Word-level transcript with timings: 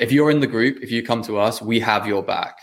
If 0.00 0.10
you're 0.10 0.30
in 0.32 0.40
the 0.40 0.48
group, 0.48 0.82
if 0.82 0.90
you 0.90 1.04
come 1.04 1.22
to 1.22 1.38
us, 1.38 1.62
we 1.62 1.78
have 1.78 2.04
your 2.04 2.20
back. 2.20 2.58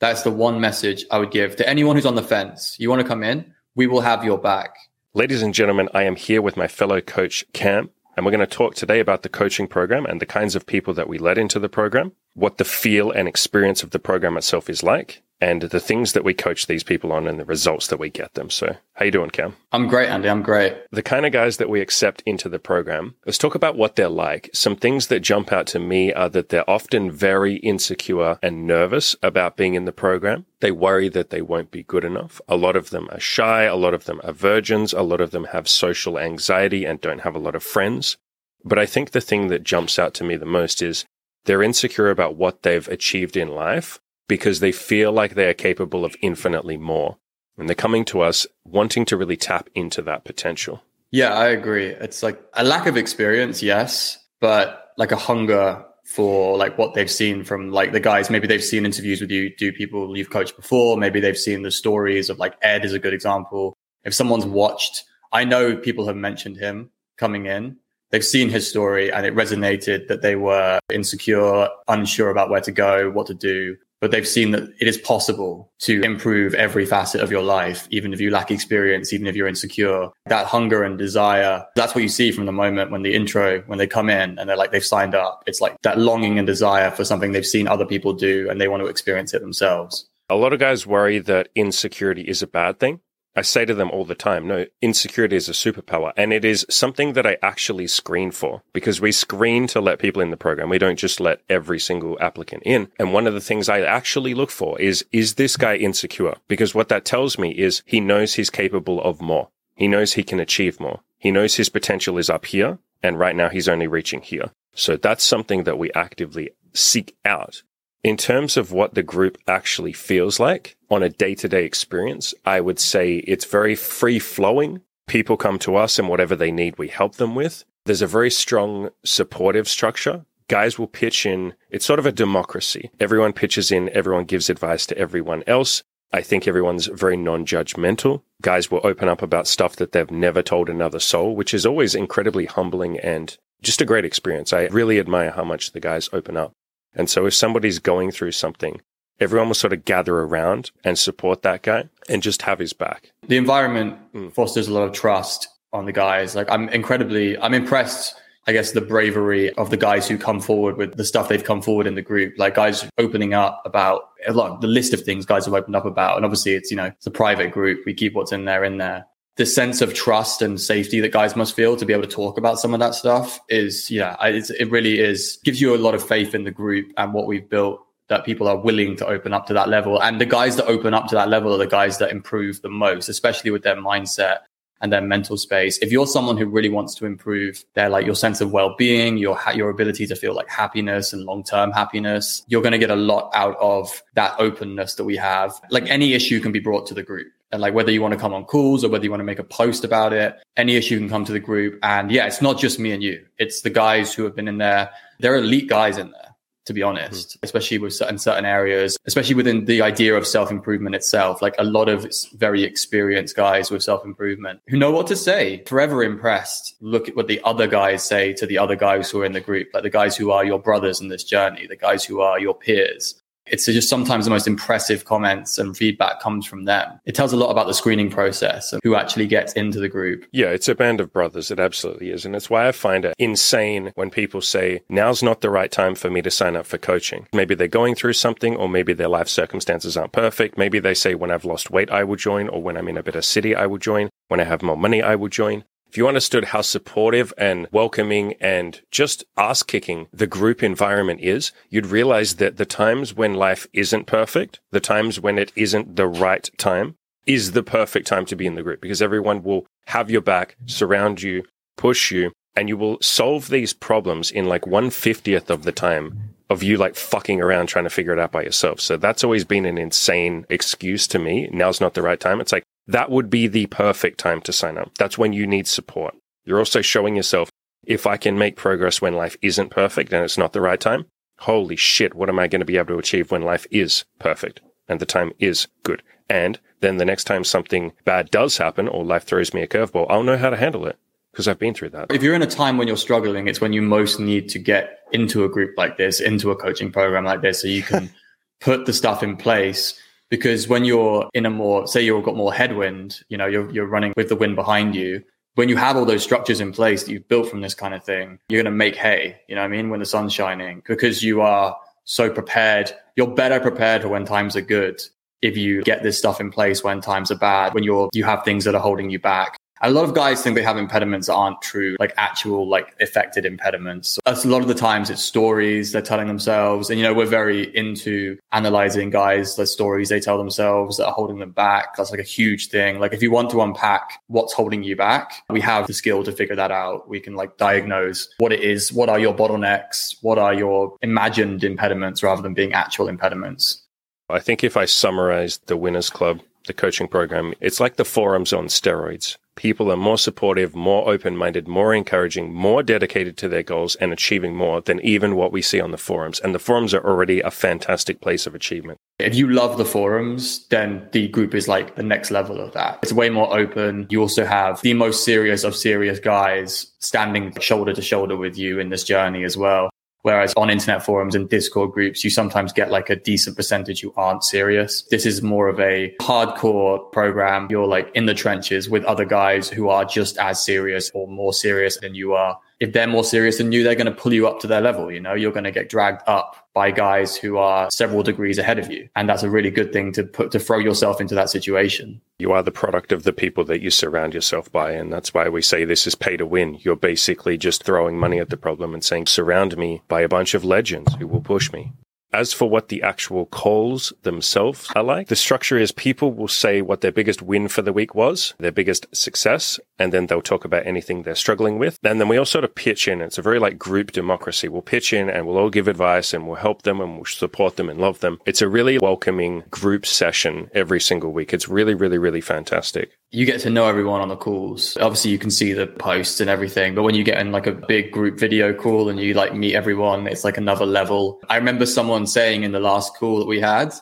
That's 0.00 0.22
the 0.22 0.32
one 0.32 0.60
message 0.60 1.04
I 1.12 1.18
would 1.18 1.30
give 1.30 1.54
to 1.56 1.68
anyone 1.68 1.94
who's 1.94 2.06
on 2.06 2.16
the 2.16 2.24
fence. 2.24 2.74
You 2.76 2.90
want 2.90 3.00
to 3.00 3.06
come 3.06 3.22
in, 3.22 3.54
we 3.76 3.86
will 3.86 4.00
have 4.00 4.24
your 4.24 4.36
back. 4.36 4.74
Ladies 5.14 5.42
and 5.42 5.54
gentlemen, 5.54 5.88
I 5.94 6.02
am 6.02 6.16
here 6.16 6.42
with 6.42 6.56
my 6.56 6.66
fellow 6.66 7.00
coach, 7.00 7.44
Cam, 7.52 7.90
and 8.16 8.26
we're 8.26 8.32
going 8.32 8.40
to 8.40 8.48
talk 8.48 8.74
today 8.74 8.98
about 8.98 9.22
the 9.22 9.28
coaching 9.28 9.68
program 9.68 10.04
and 10.06 10.20
the 10.20 10.26
kinds 10.26 10.56
of 10.56 10.66
people 10.66 10.92
that 10.94 11.08
we 11.08 11.18
let 11.18 11.38
into 11.38 11.60
the 11.60 11.68
program, 11.68 12.10
what 12.34 12.58
the 12.58 12.64
feel 12.64 13.10
and 13.10 13.28
experience 13.28 13.82
of 13.82 13.90
the 13.90 13.98
program 13.98 14.36
itself 14.36 14.70
is 14.70 14.82
like, 14.82 15.22
and 15.42 15.62
the 15.62 15.80
things 15.80 16.12
that 16.12 16.22
we 16.22 16.34
coach 16.34 16.68
these 16.68 16.84
people 16.84 17.10
on 17.10 17.26
and 17.26 17.36
the 17.36 17.44
results 17.44 17.88
that 17.88 17.98
we 17.98 18.08
get 18.08 18.34
them. 18.34 18.48
So, 18.48 18.76
how 18.94 19.04
you 19.04 19.10
doing, 19.10 19.30
Cam? 19.30 19.56
I'm 19.72 19.88
great, 19.88 20.08
Andy. 20.08 20.30
I'm 20.30 20.40
great. 20.40 20.76
The 20.92 21.02
kind 21.02 21.26
of 21.26 21.32
guys 21.32 21.56
that 21.56 21.68
we 21.68 21.80
accept 21.80 22.22
into 22.24 22.48
the 22.48 22.60
program. 22.60 23.16
Let's 23.26 23.38
talk 23.38 23.56
about 23.56 23.76
what 23.76 23.96
they're 23.96 24.08
like. 24.08 24.50
Some 24.52 24.76
things 24.76 25.08
that 25.08 25.18
jump 25.18 25.52
out 25.52 25.66
to 25.68 25.80
me 25.80 26.12
are 26.12 26.28
that 26.28 26.50
they're 26.50 26.70
often 26.70 27.10
very 27.10 27.56
insecure 27.56 28.38
and 28.40 28.68
nervous 28.68 29.16
about 29.20 29.56
being 29.56 29.74
in 29.74 29.84
the 29.84 29.90
program. 29.90 30.46
They 30.60 30.70
worry 30.70 31.08
that 31.08 31.30
they 31.30 31.42
won't 31.42 31.72
be 31.72 31.82
good 31.82 32.04
enough. 32.04 32.40
A 32.48 32.56
lot 32.56 32.76
of 32.76 32.90
them 32.90 33.08
are 33.10 33.18
shy. 33.18 33.64
A 33.64 33.74
lot 33.74 33.94
of 33.94 34.04
them 34.04 34.20
are 34.22 34.32
virgins. 34.32 34.92
A 34.92 35.02
lot 35.02 35.20
of 35.20 35.32
them 35.32 35.46
have 35.46 35.68
social 35.68 36.20
anxiety 36.20 36.84
and 36.84 37.00
don't 37.00 37.22
have 37.22 37.34
a 37.34 37.40
lot 37.40 37.56
of 37.56 37.64
friends. 37.64 38.16
But 38.64 38.78
I 38.78 38.86
think 38.86 39.10
the 39.10 39.20
thing 39.20 39.48
that 39.48 39.64
jumps 39.64 39.98
out 39.98 40.14
to 40.14 40.24
me 40.24 40.36
the 40.36 40.46
most 40.46 40.82
is 40.82 41.04
they're 41.44 41.62
insecure 41.62 42.10
about 42.10 42.36
what 42.36 42.62
they've 42.62 42.86
achieved 42.88 43.36
in 43.36 43.48
life 43.48 44.00
because 44.28 44.60
they 44.60 44.72
feel 44.72 45.12
like 45.12 45.34
they 45.34 45.48
are 45.48 45.54
capable 45.54 46.04
of 46.04 46.16
infinitely 46.22 46.76
more. 46.76 47.18
And 47.58 47.68
they're 47.68 47.74
coming 47.74 48.04
to 48.06 48.22
us 48.22 48.46
wanting 48.64 49.04
to 49.06 49.16
really 49.16 49.36
tap 49.36 49.68
into 49.74 50.00
that 50.02 50.24
potential. 50.24 50.82
Yeah, 51.10 51.34
I 51.34 51.48
agree. 51.48 51.88
It's 51.88 52.22
like 52.22 52.40
a 52.54 52.64
lack 52.64 52.86
of 52.86 52.96
experience, 52.96 53.62
yes, 53.62 54.18
but 54.40 54.92
like 54.96 55.12
a 55.12 55.16
hunger 55.16 55.84
for 56.04 56.56
like 56.56 56.78
what 56.78 56.94
they've 56.94 57.10
seen 57.10 57.44
from 57.44 57.70
like 57.70 57.92
the 57.92 58.00
guys. 58.00 58.30
Maybe 58.30 58.46
they've 58.46 58.64
seen 58.64 58.84
interviews 58.84 59.20
with 59.20 59.30
you, 59.30 59.54
do 59.56 59.72
people 59.72 60.16
you've 60.16 60.30
coached 60.30 60.56
before. 60.56 60.96
Maybe 60.96 61.20
they've 61.20 61.36
seen 61.36 61.62
the 61.62 61.70
stories 61.70 62.30
of 62.30 62.38
like 62.38 62.54
Ed 62.62 62.84
is 62.84 62.92
a 62.92 62.98
good 62.98 63.14
example. 63.14 63.74
If 64.04 64.14
someone's 64.14 64.46
watched, 64.46 65.04
I 65.32 65.44
know 65.44 65.76
people 65.76 66.06
have 66.06 66.16
mentioned 66.16 66.56
him 66.56 66.90
coming 67.16 67.46
in. 67.46 67.76
They've 68.12 68.24
seen 68.24 68.50
his 68.50 68.68
story 68.68 69.12
and 69.12 69.26
it 69.26 69.34
resonated 69.34 70.08
that 70.08 70.22
they 70.22 70.36
were 70.36 70.78
insecure, 70.92 71.68
unsure 71.88 72.30
about 72.30 72.50
where 72.50 72.60
to 72.60 72.70
go, 72.70 73.10
what 73.10 73.26
to 73.26 73.34
do 73.34 73.76
but 74.02 74.10
they've 74.10 74.26
seen 74.26 74.50
that 74.50 74.64
it 74.80 74.88
is 74.88 74.98
possible 74.98 75.72
to 75.78 76.02
improve 76.02 76.54
every 76.54 76.84
facet 76.84 77.20
of 77.20 77.30
your 77.30 77.40
life, 77.40 77.86
even 77.90 78.12
if 78.12 78.20
you 78.20 78.32
lack 78.32 78.50
experience, 78.50 79.12
even 79.12 79.28
if 79.28 79.36
you're 79.36 79.46
insecure. 79.46 80.08
That 80.26 80.46
hunger 80.46 80.82
and 80.82 80.98
desire, 80.98 81.64
that's 81.76 81.94
what 81.94 82.02
you 82.02 82.08
see 82.08 82.32
from 82.32 82.46
the 82.46 82.52
moment 82.52 82.90
when 82.90 83.02
the 83.02 83.14
intro, 83.14 83.60
when 83.66 83.78
they 83.78 83.86
come 83.86 84.10
in 84.10 84.40
and 84.40 84.50
they're 84.50 84.56
like, 84.56 84.72
they've 84.72 84.84
signed 84.84 85.14
up. 85.14 85.44
It's 85.46 85.60
like 85.60 85.76
that 85.82 86.00
longing 86.00 86.36
and 86.36 86.48
desire 86.48 86.90
for 86.90 87.04
something 87.04 87.30
they've 87.30 87.46
seen 87.46 87.68
other 87.68 87.86
people 87.86 88.12
do 88.12 88.50
and 88.50 88.60
they 88.60 88.66
want 88.66 88.82
to 88.82 88.88
experience 88.88 89.34
it 89.34 89.40
themselves. 89.40 90.04
A 90.28 90.34
lot 90.34 90.52
of 90.52 90.58
guys 90.58 90.84
worry 90.84 91.20
that 91.20 91.50
insecurity 91.54 92.22
is 92.22 92.42
a 92.42 92.48
bad 92.48 92.80
thing. 92.80 92.98
I 93.34 93.42
say 93.42 93.64
to 93.64 93.74
them 93.74 93.90
all 93.90 94.04
the 94.04 94.14
time, 94.14 94.46
no, 94.46 94.66
insecurity 94.82 95.36
is 95.36 95.48
a 95.48 95.52
superpower. 95.52 96.12
And 96.16 96.32
it 96.32 96.44
is 96.44 96.66
something 96.68 97.14
that 97.14 97.26
I 97.26 97.38
actually 97.42 97.86
screen 97.86 98.30
for 98.30 98.62
because 98.72 99.00
we 99.00 99.10
screen 99.10 99.66
to 99.68 99.80
let 99.80 99.98
people 99.98 100.20
in 100.20 100.30
the 100.30 100.36
program. 100.36 100.68
We 100.68 100.78
don't 100.78 100.98
just 100.98 101.20
let 101.20 101.40
every 101.48 101.78
single 101.78 102.18
applicant 102.20 102.62
in. 102.64 102.88
And 102.98 103.12
one 103.12 103.26
of 103.26 103.34
the 103.34 103.40
things 103.40 103.68
I 103.68 103.80
actually 103.80 104.34
look 104.34 104.50
for 104.50 104.78
is, 104.80 105.04
is 105.12 105.34
this 105.34 105.56
guy 105.56 105.76
insecure? 105.76 106.34
Because 106.46 106.74
what 106.74 106.88
that 106.90 107.04
tells 107.04 107.38
me 107.38 107.52
is 107.52 107.82
he 107.86 108.00
knows 108.00 108.34
he's 108.34 108.50
capable 108.50 109.02
of 109.02 109.22
more. 109.22 109.48
He 109.74 109.88
knows 109.88 110.12
he 110.12 110.22
can 110.22 110.40
achieve 110.40 110.78
more. 110.78 111.00
He 111.18 111.30
knows 111.30 111.56
his 111.56 111.70
potential 111.70 112.18
is 112.18 112.28
up 112.28 112.46
here. 112.46 112.78
And 113.02 113.18
right 113.18 113.34
now 113.34 113.48
he's 113.48 113.68
only 113.68 113.86
reaching 113.86 114.20
here. 114.20 114.50
So 114.74 114.96
that's 114.96 115.24
something 115.24 115.64
that 115.64 115.78
we 115.78 115.90
actively 115.92 116.50
seek 116.74 117.16
out. 117.24 117.62
In 118.04 118.16
terms 118.16 118.56
of 118.56 118.72
what 118.72 118.94
the 118.94 119.02
group 119.04 119.38
actually 119.46 119.92
feels 119.92 120.40
like 120.40 120.76
on 120.90 121.04
a 121.04 121.08
day 121.08 121.36
to 121.36 121.48
day 121.48 121.64
experience, 121.64 122.34
I 122.44 122.60
would 122.60 122.80
say 122.80 123.18
it's 123.18 123.44
very 123.44 123.76
free 123.76 124.18
flowing. 124.18 124.80
People 125.06 125.36
come 125.36 125.58
to 125.60 125.76
us 125.76 126.00
and 126.00 126.08
whatever 126.08 126.34
they 126.34 126.50
need, 126.50 126.78
we 126.78 126.88
help 126.88 127.16
them 127.16 127.36
with. 127.36 127.64
There's 127.84 128.02
a 128.02 128.08
very 128.08 128.30
strong 128.30 128.90
supportive 129.04 129.68
structure. 129.68 130.24
Guys 130.48 130.80
will 130.80 130.88
pitch 130.88 131.24
in. 131.24 131.54
It's 131.70 131.86
sort 131.86 132.00
of 132.00 132.06
a 132.06 132.12
democracy. 132.12 132.90
Everyone 132.98 133.32
pitches 133.32 133.70
in. 133.70 133.88
Everyone 133.90 134.24
gives 134.24 134.50
advice 134.50 134.84
to 134.86 134.98
everyone 134.98 135.44
else. 135.46 135.84
I 136.12 136.22
think 136.22 136.48
everyone's 136.48 136.86
very 136.86 137.16
non 137.16 137.46
judgmental. 137.46 138.22
Guys 138.42 138.68
will 138.68 138.80
open 138.82 139.08
up 139.08 139.22
about 139.22 139.46
stuff 139.46 139.76
that 139.76 139.92
they've 139.92 140.10
never 140.10 140.42
told 140.42 140.68
another 140.68 140.98
soul, 140.98 141.36
which 141.36 141.54
is 141.54 141.64
always 141.64 141.94
incredibly 141.94 142.46
humbling 142.46 142.98
and 142.98 143.36
just 143.62 143.80
a 143.80 143.86
great 143.86 144.04
experience. 144.04 144.52
I 144.52 144.64
really 144.66 144.98
admire 144.98 145.30
how 145.30 145.44
much 145.44 145.70
the 145.70 145.80
guys 145.80 146.10
open 146.12 146.36
up. 146.36 146.52
And 146.94 147.08
so 147.08 147.26
if 147.26 147.34
somebody's 147.34 147.78
going 147.78 148.10
through 148.10 148.32
something, 148.32 148.80
everyone 149.20 149.48
will 149.48 149.54
sort 149.54 149.72
of 149.72 149.84
gather 149.84 150.18
around 150.18 150.70
and 150.84 150.98
support 150.98 151.42
that 151.42 151.62
guy 151.62 151.88
and 152.08 152.22
just 152.22 152.42
have 152.42 152.58
his 152.58 152.72
back. 152.72 153.12
The 153.26 153.36
environment 153.36 153.98
mm. 154.12 154.32
fosters 154.32 154.68
a 154.68 154.72
lot 154.72 154.82
of 154.82 154.92
trust 154.92 155.48
on 155.72 155.86
the 155.86 155.92
guys. 155.92 156.34
Like 156.34 156.50
I'm 156.50 156.68
incredibly, 156.68 157.38
I'm 157.38 157.54
impressed. 157.54 158.14
I 158.48 158.52
guess 158.52 158.72
the 158.72 158.80
bravery 158.80 159.52
of 159.52 159.70
the 159.70 159.76
guys 159.76 160.08
who 160.08 160.18
come 160.18 160.40
forward 160.40 160.76
with 160.76 160.96
the 160.96 161.04
stuff 161.04 161.28
they've 161.28 161.44
come 161.44 161.62
forward 161.62 161.86
in 161.86 161.94
the 161.94 162.02
group, 162.02 162.34
like 162.38 162.56
guys 162.56 162.84
opening 162.98 163.34
up 163.34 163.62
about 163.64 164.10
a 164.26 164.32
lot, 164.32 164.50
of 164.50 164.60
the 164.60 164.66
list 164.66 164.92
of 164.92 165.02
things 165.02 165.24
guys 165.24 165.44
have 165.44 165.54
opened 165.54 165.76
up 165.76 165.84
about. 165.84 166.16
And 166.16 166.24
obviously 166.24 166.54
it's, 166.54 166.68
you 166.68 166.76
know, 166.76 166.86
it's 166.86 167.06
a 167.06 167.10
private 167.10 167.52
group. 167.52 167.86
We 167.86 167.94
keep 167.94 168.14
what's 168.14 168.32
in 168.32 168.44
there 168.44 168.64
in 168.64 168.78
there 168.78 169.06
the 169.36 169.46
sense 169.46 169.80
of 169.80 169.94
trust 169.94 170.42
and 170.42 170.60
safety 170.60 171.00
that 171.00 171.12
guys 171.12 171.34
must 171.36 171.56
feel 171.56 171.76
to 171.76 171.86
be 171.86 171.92
able 171.92 172.02
to 172.02 172.08
talk 172.08 172.36
about 172.36 172.58
some 172.58 172.74
of 172.74 172.80
that 172.80 172.94
stuff 172.94 173.40
is, 173.48 173.90
yeah, 173.90 174.16
it 174.20 174.70
really 174.70 174.98
is 174.98 175.38
gives 175.42 175.60
you 175.60 175.74
a 175.74 175.76
lot 175.76 175.94
of 175.94 176.06
faith 176.06 176.34
in 176.34 176.44
the 176.44 176.50
group 176.50 176.92
and 176.98 177.14
what 177.14 177.26
we've 177.26 177.48
built 177.48 177.80
that 178.08 178.26
people 178.26 178.46
are 178.46 178.58
willing 178.58 178.94
to 178.96 179.06
open 179.06 179.32
up 179.32 179.46
to 179.46 179.54
that 179.54 179.70
level. 179.70 180.02
And 180.02 180.20
the 180.20 180.26
guys 180.26 180.56
that 180.56 180.66
open 180.66 180.92
up 180.92 181.06
to 181.08 181.14
that 181.14 181.28
level 181.28 181.54
are 181.54 181.58
the 181.58 181.66
guys 181.66 181.96
that 181.98 182.10
improve 182.10 182.60
the 182.60 182.68
most, 182.68 183.08
especially 183.08 183.50
with 183.50 183.62
their 183.62 183.76
mindset 183.76 184.40
and 184.82 184.92
their 184.92 185.00
mental 185.00 185.38
space. 185.38 185.78
If 185.78 185.92
you're 185.92 186.08
someone 186.08 186.36
who 186.36 186.44
really 186.44 186.68
wants 186.68 186.94
to 186.96 187.06
improve 187.06 187.64
their 187.72 187.88
like 187.88 188.04
your 188.04 188.16
sense 188.16 188.42
of 188.42 188.52
well-being, 188.52 189.16
your 189.16 189.38
your 189.54 189.70
ability 189.70 190.06
to 190.08 190.16
feel 190.16 190.34
like 190.34 190.50
happiness 190.50 191.12
and 191.14 191.24
long-term 191.24 191.70
happiness, 191.70 192.42
you're 192.48 192.60
going 192.60 192.72
to 192.72 192.78
get 192.78 192.90
a 192.90 192.96
lot 192.96 193.30
out 193.32 193.56
of 193.60 194.02
that 194.14 194.34
openness 194.38 194.96
that 194.96 195.04
we 195.04 195.16
have. 195.16 195.58
Like 195.70 195.88
any 195.88 196.12
issue 196.12 196.40
can 196.40 196.52
be 196.52 196.60
brought 196.60 196.86
to 196.88 196.94
the 196.94 197.02
group. 197.02 197.28
And 197.52 197.60
like 197.60 197.74
whether 197.74 197.92
you 197.92 198.00
want 198.00 198.12
to 198.12 198.18
come 198.18 198.32
on 198.32 198.44
calls 198.44 198.82
or 198.82 198.88
whether 198.88 199.04
you 199.04 199.10
want 199.10 199.20
to 199.20 199.24
make 199.24 199.38
a 199.38 199.44
post 199.44 199.84
about 199.84 200.14
it, 200.14 200.36
any 200.56 200.74
issue 200.76 200.98
can 200.98 201.08
come 201.08 201.24
to 201.26 201.32
the 201.32 201.40
group. 201.40 201.78
And 201.82 202.10
yeah, 202.10 202.26
it's 202.26 202.40
not 202.40 202.58
just 202.58 202.78
me 202.78 202.92
and 202.92 203.02
you. 203.02 203.24
It's 203.38 203.60
the 203.60 203.70
guys 203.70 204.14
who 204.14 204.24
have 204.24 204.34
been 204.34 204.48
in 204.48 204.58
there. 204.58 204.90
They're 205.20 205.36
elite 205.36 205.68
guys 205.68 205.98
in 205.98 206.10
there, 206.12 206.34
to 206.64 206.72
be 206.72 206.82
honest, 206.82 207.30
mm-hmm. 207.30 207.44
especially 207.44 207.76
with 207.76 207.92
certain 207.92 208.16
certain 208.16 208.46
areas, 208.46 208.96
especially 209.06 209.34
within 209.34 209.66
the 209.66 209.82
idea 209.82 210.16
of 210.16 210.26
self 210.26 210.50
improvement 210.50 210.94
itself. 210.94 211.42
Like 211.42 211.54
a 211.58 211.64
lot 211.64 211.90
of 211.90 212.06
very 212.34 212.64
experienced 212.64 213.36
guys 213.36 213.70
with 213.70 213.82
self 213.82 214.02
improvement 214.04 214.60
who 214.68 214.78
know 214.78 214.90
what 214.90 215.06
to 215.08 215.16
say. 215.16 215.62
Forever 215.66 216.02
impressed. 216.02 216.76
Look 216.80 217.06
at 217.08 217.16
what 217.16 217.28
the 217.28 217.40
other 217.44 217.66
guys 217.66 218.02
say 218.02 218.32
to 218.34 218.46
the 218.46 218.56
other 218.56 218.76
guys 218.76 219.10
who 219.10 219.20
are 219.20 219.26
in 219.26 219.32
the 219.32 219.40
group, 219.40 219.68
like 219.74 219.82
the 219.82 219.90
guys 219.90 220.16
who 220.16 220.30
are 220.30 220.44
your 220.44 220.58
brothers 220.58 221.02
in 221.02 221.08
this 221.08 221.24
journey, 221.24 221.66
the 221.66 221.76
guys 221.76 222.02
who 222.02 222.20
are 222.20 222.40
your 222.40 222.54
peers 222.54 223.21
it's 223.52 223.66
just 223.66 223.88
sometimes 223.88 224.24
the 224.24 224.30
most 224.30 224.48
impressive 224.48 225.04
comments 225.04 225.58
and 225.58 225.76
feedback 225.76 226.20
comes 226.20 226.46
from 226.46 226.64
them. 226.64 226.98
It 227.04 227.14
tells 227.14 227.32
a 227.32 227.36
lot 227.36 227.50
about 227.50 227.66
the 227.66 227.74
screening 227.74 228.10
process 228.10 228.72
and 228.72 228.80
who 228.82 228.94
actually 228.94 229.26
gets 229.26 229.52
into 229.52 229.78
the 229.78 229.88
group. 229.88 230.24
Yeah, 230.32 230.46
it's 230.46 230.68
a 230.68 230.74
band 230.74 231.00
of 231.00 231.12
brothers. 231.12 231.50
It 231.50 231.60
absolutely 231.60 232.10
is. 232.10 232.24
And 232.24 232.34
it's 232.34 232.48
why 232.48 232.66
I 232.66 232.72
find 232.72 233.04
it 233.04 233.14
insane 233.18 233.92
when 233.94 234.10
people 234.10 234.40
say, 234.40 234.80
now's 234.88 235.22
not 235.22 235.42
the 235.42 235.50
right 235.50 235.70
time 235.70 235.94
for 235.94 236.10
me 236.10 236.22
to 236.22 236.30
sign 236.30 236.56
up 236.56 236.66
for 236.66 236.78
coaching. 236.78 237.28
Maybe 237.32 237.54
they're 237.54 237.68
going 237.68 237.94
through 237.94 238.14
something 238.14 238.56
or 238.56 238.68
maybe 238.68 238.94
their 238.94 239.08
life 239.08 239.28
circumstances 239.28 239.96
aren't 239.96 240.12
perfect. 240.12 240.56
Maybe 240.56 240.78
they 240.78 240.94
say, 240.94 241.14
when 241.14 241.30
I've 241.30 241.44
lost 241.44 241.70
weight, 241.70 241.90
I 241.90 242.04
will 242.04 242.16
join, 242.16 242.48
or 242.48 242.62
when 242.62 242.76
I'm 242.76 242.88
in 242.88 242.96
a 242.96 243.02
better 243.02 243.22
city, 243.22 243.54
I 243.54 243.66
will 243.66 243.78
join. 243.78 244.08
When 244.28 244.40
I 244.40 244.44
have 244.44 244.62
more 244.62 244.78
money, 244.78 245.02
I 245.02 245.14
will 245.14 245.28
join. 245.28 245.64
If 245.92 245.98
you 245.98 246.08
understood 246.08 246.44
how 246.44 246.62
supportive 246.62 247.34
and 247.36 247.68
welcoming 247.70 248.32
and 248.40 248.80
just 248.90 249.24
ass 249.36 249.62
kicking 249.62 250.08
the 250.10 250.26
group 250.26 250.62
environment 250.62 251.20
is, 251.20 251.52
you'd 251.68 251.84
realize 251.84 252.36
that 252.36 252.56
the 252.56 252.64
times 252.64 253.12
when 253.12 253.34
life 253.34 253.66
isn't 253.74 254.06
perfect, 254.06 254.58
the 254.70 254.80
times 254.80 255.20
when 255.20 255.36
it 255.36 255.52
isn't 255.54 255.96
the 255.96 256.06
right 256.06 256.48
time, 256.56 256.94
is 257.26 257.52
the 257.52 257.62
perfect 257.62 258.06
time 258.06 258.24
to 258.24 258.34
be 258.34 258.46
in 258.46 258.54
the 258.54 258.62
group 258.62 258.80
because 258.80 259.02
everyone 259.02 259.42
will 259.42 259.66
have 259.88 260.10
your 260.10 260.22
back, 260.22 260.56
surround 260.64 261.20
you, 261.20 261.44
push 261.76 262.10
you, 262.10 262.32
and 262.56 262.70
you 262.70 262.78
will 262.78 262.96
solve 263.02 263.48
these 263.48 263.74
problems 263.74 264.30
in 264.30 264.46
like 264.46 264.66
one 264.66 264.88
fiftieth 264.88 265.50
of 265.50 265.64
the 265.64 265.72
time 265.72 266.34
of 266.48 266.62
you 266.62 266.78
like 266.78 266.94
fucking 266.94 267.42
around 267.42 267.66
trying 267.66 267.84
to 267.84 267.90
figure 267.90 268.14
it 268.14 268.18
out 268.18 268.32
by 268.32 268.42
yourself. 268.42 268.80
So 268.80 268.96
that's 268.96 269.24
always 269.24 269.44
been 269.44 269.66
an 269.66 269.76
insane 269.76 270.46
excuse 270.48 271.06
to 271.08 271.18
me. 271.18 271.50
Now's 271.52 271.82
not 271.82 271.92
the 271.92 272.00
right 272.00 272.18
time. 272.18 272.40
It's 272.40 272.52
like, 272.52 272.64
that 272.86 273.10
would 273.10 273.30
be 273.30 273.46
the 273.46 273.66
perfect 273.66 274.18
time 274.18 274.40
to 274.42 274.52
sign 274.52 274.78
up. 274.78 274.96
That's 274.98 275.18
when 275.18 275.32
you 275.32 275.46
need 275.46 275.66
support. 275.66 276.14
You're 276.44 276.58
also 276.58 276.82
showing 276.82 277.16
yourself, 277.16 277.50
if 277.84 278.06
I 278.06 278.16
can 278.16 278.38
make 278.38 278.56
progress 278.56 279.00
when 279.00 279.14
life 279.14 279.36
isn't 279.42 279.70
perfect 279.70 280.12
and 280.12 280.24
it's 280.24 280.38
not 280.38 280.52
the 280.52 280.60
right 280.60 280.80
time, 280.80 281.06
holy 281.40 281.76
shit, 281.76 282.14
what 282.14 282.28
am 282.28 282.38
I 282.38 282.48
going 282.48 282.60
to 282.60 282.66
be 282.66 282.76
able 282.76 282.94
to 282.94 282.98
achieve 282.98 283.30
when 283.30 283.42
life 283.42 283.66
is 283.70 284.04
perfect 284.18 284.60
and 284.88 285.00
the 285.00 285.06
time 285.06 285.32
is 285.38 285.68
good? 285.82 286.02
And 286.28 286.58
then 286.80 286.96
the 286.96 287.04
next 287.04 287.24
time 287.24 287.44
something 287.44 287.92
bad 288.04 288.30
does 288.30 288.56
happen 288.56 288.88
or 288.88 289.04
life 289.04 289.24
throws 289.24 289.52
me 289.52 289.62
a 289.62 289.68
curveball, 289.68 290.06
I'll 290.08 290.22
know 290.22 290.36
how 290.36 290.50
to 290.50 290.56
handle 290.56 290.86
it 290.86 290.98
because 291.32 291.48
I've 291.48 291.58
been 291.58 291.74
through 291.74 291.90
that. 291.90 292.12
If 292.12 292.22
you're 292.22 292.34
in 292.34 292.42
a 292.42 292.46
time 292.46 292.76
when 292.76 292.88
you're 292.88 292.96
struggling, 292.96 293.48
it's 293.48 293.60
when 293.60 293.72
you 293.72 293.82
most 293.82 294.20
need 294.20 294.48
to 294.50 294.58
get 294.58 295.00
into 295.12 295.44
a 295.44 295.48
group 295.48 295.74
like 295.76 295.96
this, 295.96 296.20
into 296.20 296.50
a 296.50 296.56
coaching 296.56 296.92
program 296.92 297.24
like 297.24 297.42
this, 297.42 297.62
so 297.62 297.68
you 297.68 297.82
can 297.82 298.10
put 298.60 298.86
the 298.86 298.92
stuff 298.92 299.22
in 299.22 299.36
place. 299.36 299.98
Because 300.32 300.66
when 300.66 300.86
you're 300.86 301.28
in 301.34 301.44
a 301.44 301.50
more, 301.50 301.86
say 301.86 302.02
you've 302.02 302.24
got 302.24 302.36
more 302.36 302.54
headwind, 302.54 303.20
you 303.28 303.36
know, 303.36 303.44
you're, 303.44 303.70
you're 303.70 303.86
running 303.86 304.14
with 304.16 304.30
the 304.30 304.34
wind 304.34 304.56
behind 304.56 304.94
you. 304.94 305.22
When 305.56 305.68
you 305.68 305.76
have 305.76 305.94
all 305.94 306.06
those 306.06 306.22
structures 306.22 306.58
in 306.58 306.72
place 306.72 307.04
that 307.04 307.12
you've 307.12 307.28
built 307.28 307.50
from 307.50 307.60
this 307.60 307.74
kind 307.74 307.92
of 307.92 308.02
thing, 308.02 308.38
you're 308.48 308.62
going 308.62 308.72
to 308.72 308.78
make 308.78 308.96
hay, 308.96 309.38
you 309.46 309.54
know 309.54 309.60
what 309.60 309.66
I 309.66 309.76
mean? 309.76 309.90
When 309.90 310.00
the 310.00 310.06
sun's 310.06 310.32
shining, 310.32 310.82
because 310.88 311.22
you 311.22 311.42
are 311.42 311.76
so 312.04 312.30
prepared. 312.30 312.90
You're 313.14 313.34
better 313.34 313.60
prepared 313.60 314.00
for 314.00 314.08
when 314.08 314.24
times 314.24 314.56
are 314.56 314.62
good 314.62 315.02
if 315.42 315.54
you 315.54 315.82
get 315.82 316.02
this 316.02 316.16
stuff 316.16 316.40
in 316.40 316.50
place 316.50 316.82
when 316.82 317.02
times 317.02 317.30
are 317.30 317.36
bad, 317.36 317.74
when 317.74 317.84
you're, 317.84 318.08
you 318.14 318.24
have 318.24 318.42
things 318.42 318.64
that 318.64 318.74
are 318.74 318.80
holding 318.80 319.10
you 319.10 319.18
back. 319.18 319.58
A 319.84 319.90
lot 319.90 320.04
of 320.04 320.14
guys 320.14 320.42
think 320.42 320.54
they 320.54 320.62
have 320.62 320.76
impediments 320.76 321.26
that 321.26 321.34
aren't 321.34 321.60
true, 321.60 321.96
like 321.98 322.14
actual, 322.16 322.68
like 322.68 322.94
affected 323.00 323.44
impediments. 323.44 324.16
A 324.26 324.34
lot 324.46 324.62
of 324.62 324.68
the 324.68 324.74
times 324.74 325.10
it's 325.10 325.24
stories 325.24 325.90
they're 325.90 326.00
telling 326.00 326.28
themselves. 326.28 326.88
And, 326.88 327.00
you 327.00 327.04
know, 327.04 327.12
we're 327.12 327.26
very 327.26 327.74
into 327.76 328.38
analyzing 328.52 329.10
guys, 329.10 329.56
the 329.56 329.66
stories 329.66 330.08
they 330.08 330.20
tell 330.20 330.38
themselves 330.38 330.98
that 330.98 331.06
are 331.06 331.12
holding 331.12 331.40
them 331.40 331.50
back. 331.50 331.96
That's 331.96 332.12
like 332.12 332.20
a 332.20 332.22
huge 332.22 332.68
thing. 332.68 333.00
Like 333.00 333.12
if 333.12 333.22
you 333.22 333.32
want 333.32 333.50
to 333.50 333.60
unpack 333.60 334.20
what's 334.28 334.52
holding 334.52 334.84
you 334.84 334.94
back, 334.94 335.42
we 335.50 335.60
have 335.62 335.88
the 335.88 335.94
skill 335.94 336.22
to 336.22 336.30
figure 336.30 336.54
that 336.54 336.70
out. 336.70 337.08
We 337.08 337.18
can 337.18 337.34
like 337.34 337.56
diagnose 337.56 338.28
what 338.38 338.52
it 338.52 338.60
is. 338.60 338.92
What 338.92 339.08
are 339.08 339.18
your 339.18 339.34
bottlenecks? 339.34 340.14
What 340.20 340.38
are 340.38 340.54
your 340.54 340.96
imagined 341.02 341.64
impediments 341.64 342.22
rather 342.22 342.40
than 342.40 342.54
being 342.54 342.72
actual 342.72 343.08
impediments? 343.08 343.82
I 344.30 344.38
think 344.38 344.62
if 344.62 344.76
I 344.76 344.84
summarize 344.84 345.58
the 345.66 345.76
Winners 345.76 346.08
Club, 346.08 346.40
the 346.68 346.72
coaching 346.72 347.08
program, 347.08 347.54
it's 347.60 347.80
like 347.80 347.96
the 347.96 348.04
forums 348.04 348.52
on 348.52 348.66
steroids. 348.66 349.36
People 349.56 349.92
are 349.92 349.96
more 349.96 350.16
supportive, 350.16 350.74
more 350.74 351.10
open 351.10 351.36
minded, 351.36 351.68
more 351.68 351.94
encouraging, 351.94 352.54
more 352.54 352.82
dedicated 352.82 353.36
to 353.36 353.48
their 353.48 353.62
goals 353.62 353.96
and 353.96 354.12
achieving 354.12 354.56
more 354.56 354.80
than 354.80 354.98
even 355.00 355.36
what 355.36 355.52
we 355.52 355.60
see 355.60 355.80
on 355.80 355.90
the 355.90 355.98
forums. 355.98 356.40
And 356.40 356.54
the 356.54 356.58
forums 356.58 356.94
are 356.94 357.06
already 357.06 357.40
a 357.40 357.50
fantastic 357.50 358.20
place 358.20 358.46
of 358.46 358.54
achievement. 358.54 358.98
If 359.18 359.34
you 359.34 359.48
love 359.48 359.76
the 359.76 359.84
forums, 359.84 360.66
then 360.68 361.06
the 361.12 361.28
group 361.28 361.54
is 361.54 361.68
like 361.68 361.96
the 361.96 362.02
next 362.02 362.30
level 362.30 362.60
of 362.60 362.72
that. 362.72 363.00
It's 363.02 363.12
way 363.12 363.28
more 363.28 363.56
open. 363.56 364.06
You 364.08 364.22
also 364.22 364.44
have 364.44 364.80
the 364.80 364.94
most 364.94 365.24
serious 365.24 365.64
of 365.64 365.76
serious 365.76 366.18
guys 366.18 366.90
standing 366.98 367.52
shoulder 367.60 367.92
to 367.92 368.02
shoulder 368.02 368.36
with 368.36 368.56
you 368.56 368.80
in 368.80 368.88
this 368.88 369.04
journey 369.04 369.44
as 369.44 369.56
well. 369.56 369.90
Whereas 370.22 370.54
on 370.56 370.70
internet 370.70 371.04
forums 371.04 371.34
and 371.34 371.48
Discord 371.48 371.92
groups, 371.92 372.22
you 372.22 372.30
sometimes 372.30 372.72
get 372.72 372.90
like 372.90 373.10
a 373.10 373.16
decent 373.16 373.56
percentage 373.56 374.00
who 374.00 374.12
aren't 374.16 374.44
serious. 374.44 375.02
This 375.10 375.26
is 375.26 375.42
more 375.42 375.68
of 375.68 375.80
a 375.80 376.14
hardcore 376.20 377.10
program. 377.12 377.66
You're 377.70 377.86
like 377.86 378.10
in 378.14 378.26
the 378.26 378.34
trenches 378.34 378.88
with 378.88 379.04
other 379.04 379.24
guys 379.24 379.68
who 379.68 379.88
are 379.88 380.04
just 380.04 380.38
as 380.38 380.64
serious 380.64 381.10
or 381.12 381.26
more 381.26 381.52
serious 381.52 381.98
than 381.98 382.14
you 382.14 382.34
are 382.34 382.58
if 382.82 382.92
they're 382.92 383.06
more 383.06 383.22
serious 383.22 383.58
than 383.58 383.70
you, 383.70 383.84
they're 383.84 383.94
going 383.94 384.06
to 384.06 384.12
pull 384.12 384.32
you 384.32 384.48
up 384.48 384.58
to 384.58 384.66
their 384.66 384.80
level. 384.80 385.12
You 385.12 385.20
know, 385.20 385.34
you're 385.34 385.52
going 385.52 385.62
to 385.62 385.70
get 385.70 385.88
dragged 385.88 386.22
up 386.26 386.61
by 386.74 386.90
guys 386.90 387.36
who 387.36 387.58
are 387.58 387.90
several 387.90 388.22
degrees 388.22 388.58
ahead 388.58 388.78
of 388.78 388.90
you. 388.90 389.08
And 389.14 389.28
that's 389.28 389.42
a 389.42 389.50
really 389.50 389.70
good 389.70 389.92
thing 389.92 390.12
to 390.12 390.24
put, 390.24 390.50
to 390.52 390.58
throw 390.58 390.78
yourself 390.78 391.20
into 391.20 391.34
that 391.34 391.50
situation. 391.50 392.20
You 392.38 392.52
are 392.52 392.62
the 392.62 392.72
product 392.72 393.12
of 393.12 393.24
the 393.24 393.32
people 393.32 393.64
that 393.66 393.82
you 393.82 393.90
surround 393.90 394.34
yourself 394.34 394.72
by. 394.72 394.92
And 394.92 395.12
that's 395.12 395.34
why 395.34 395.48
we 395.48 395.62
say 395.62 395.84
this 395.84 396.06
is 396.06 396.14
pay 396.14 396.36
to 396.36 396.46
win. 396.46 396.78
You're 396.80 396.96
basically 396.96 397.58
just 397.58 397.84
throwing 397.84 398.18
money 398.18 398.38
at 398.38 398.50
the 398.50 398.56
problem 398.56 398.94
and 398.94 399.04
saying, 399.04 399.26
surround 399.26 399.76
me 399.76 400.02
by 400.08 400.22
a 400.22 400.28
bunch 400.28 400.54
of 400.54 400.64
legends 400.64 401.14
who 401.14 401.26
will 401.26 401.42
push 401.42 401.72
me. 401.72 401.92
As 402.32 402.52
for 402.52 402.68
what 402.68 402.88
the 402.88 403.02
actual 403.02 403.46
calls 403.46 404.12
themselves 404.22 404.90
are 404.96 405.02
like, 405.02 405.28
the 405.28 405.36
structure 405.36 405.76
is 405.76 405.92
people 405.92 406.32
will 406.32 406.48
say 406.48 406.80
what 406.80 407.02
their 407.02 407.12
biggest 407.12 407.42
win 407.42 407.68
for 407.68 407.82
the 407.82 407.92
week 407.92 408.14
was, 408.14 408.54
their 408.58 408.72
biggest 408.72 409.06
success, 409.14 409.78
and 409.98 410.12
then 410.12 410.26
they'll 410.26 410.40
talk 410.40 410.64
about 410.64 410.86
anything 410.86 411.22
they're 411.22 411.34
struggling 411.34 411.78
with. 411.78 411.98
And 412.02 412.20
then 412.20 412.28
we 412.28 412.38
all 412.38 412.46
sort 412.46 412.64
of 412.64 412.74
pitch 412.74 413.06
in. 413.06 413.20
It's 413.20 413.36
a 413.36 413.42
very 413.42 413.58
like 413.58 413.78
group 413.78 414.12
democracy. 414.12 414.68
We'll 414.68 414.80
pitch 414.80 415.12
in 415.12 415.28
and 415.28 415.46
we'll 415.46 415.58
all 415.58 415.70
give 415.70 415.88
advice 415.88 416.32
and 416.32 416.46
we'll 416.46 416.56
help 416.56 416.82
them 416.82 417.00
and 417.00 417.16
we'll 417.16 417.24
support 417.26 417.76
them 417.76 417.90
and 417.90 418.00
love 418.00 418.20
them. 418.20 418.38
It's 418.46 418.62
a 418.62 418.68
really 418.68 418.98
welcoming 418.98 419.64
group 419.70 420.06
session 420.06 420.70
every 420.74 421.00
single 421.00 421.32
week. 421.32 421.52
It's 421.52 421.68
really, 421.68 421.94
really, 421.94 422.18
really 422.18 422.40
fantastic 422.40 423.12
you 423.34 423.46
get 423.46 423.60
to 423.60 423.70
know 423.70 423.86
everyone 423.86 424.20
on 424.20 424.28
the 424.28 424.36
calls. 424.36 424.94
Obviously, 424.98 425.30
you 425.30 425.38
can 425.38 425.50
see 425.50 425.72
the 425.72 425.86
posts 425.86 426.38
and 426.40 426.50
everything, 426.50 426.94
but 426.94 427.02
when 427.02 427.14
you 427.14 427.24
get 427.24 427.38
in 427.38 427.50
like 427.50 427.66
a 427.66 427.72
big 427.72 428.12
group 428.12 428.38
video 428.38 428.74
call 428.74 429.08
and 429.08 429.18
you 429.18 429.32
like 429.32 429.54
meet 429.54 429.74
everyone, 429.74 430.26
it's 430.26 430.44
like 430.44 430.58
another 430.58 430.84
level. 430.84 431.40
I 431.48 431.56
remember 431.56 431.86
someone 431.86 432.21
saying 432.26 432.64
in 432.64 432.72
the 432.72 432.80
last 432.80 433.14
call 433.16 433.38
that 433.38 433.46
we 433.46 433.60
had, 433.60 433.92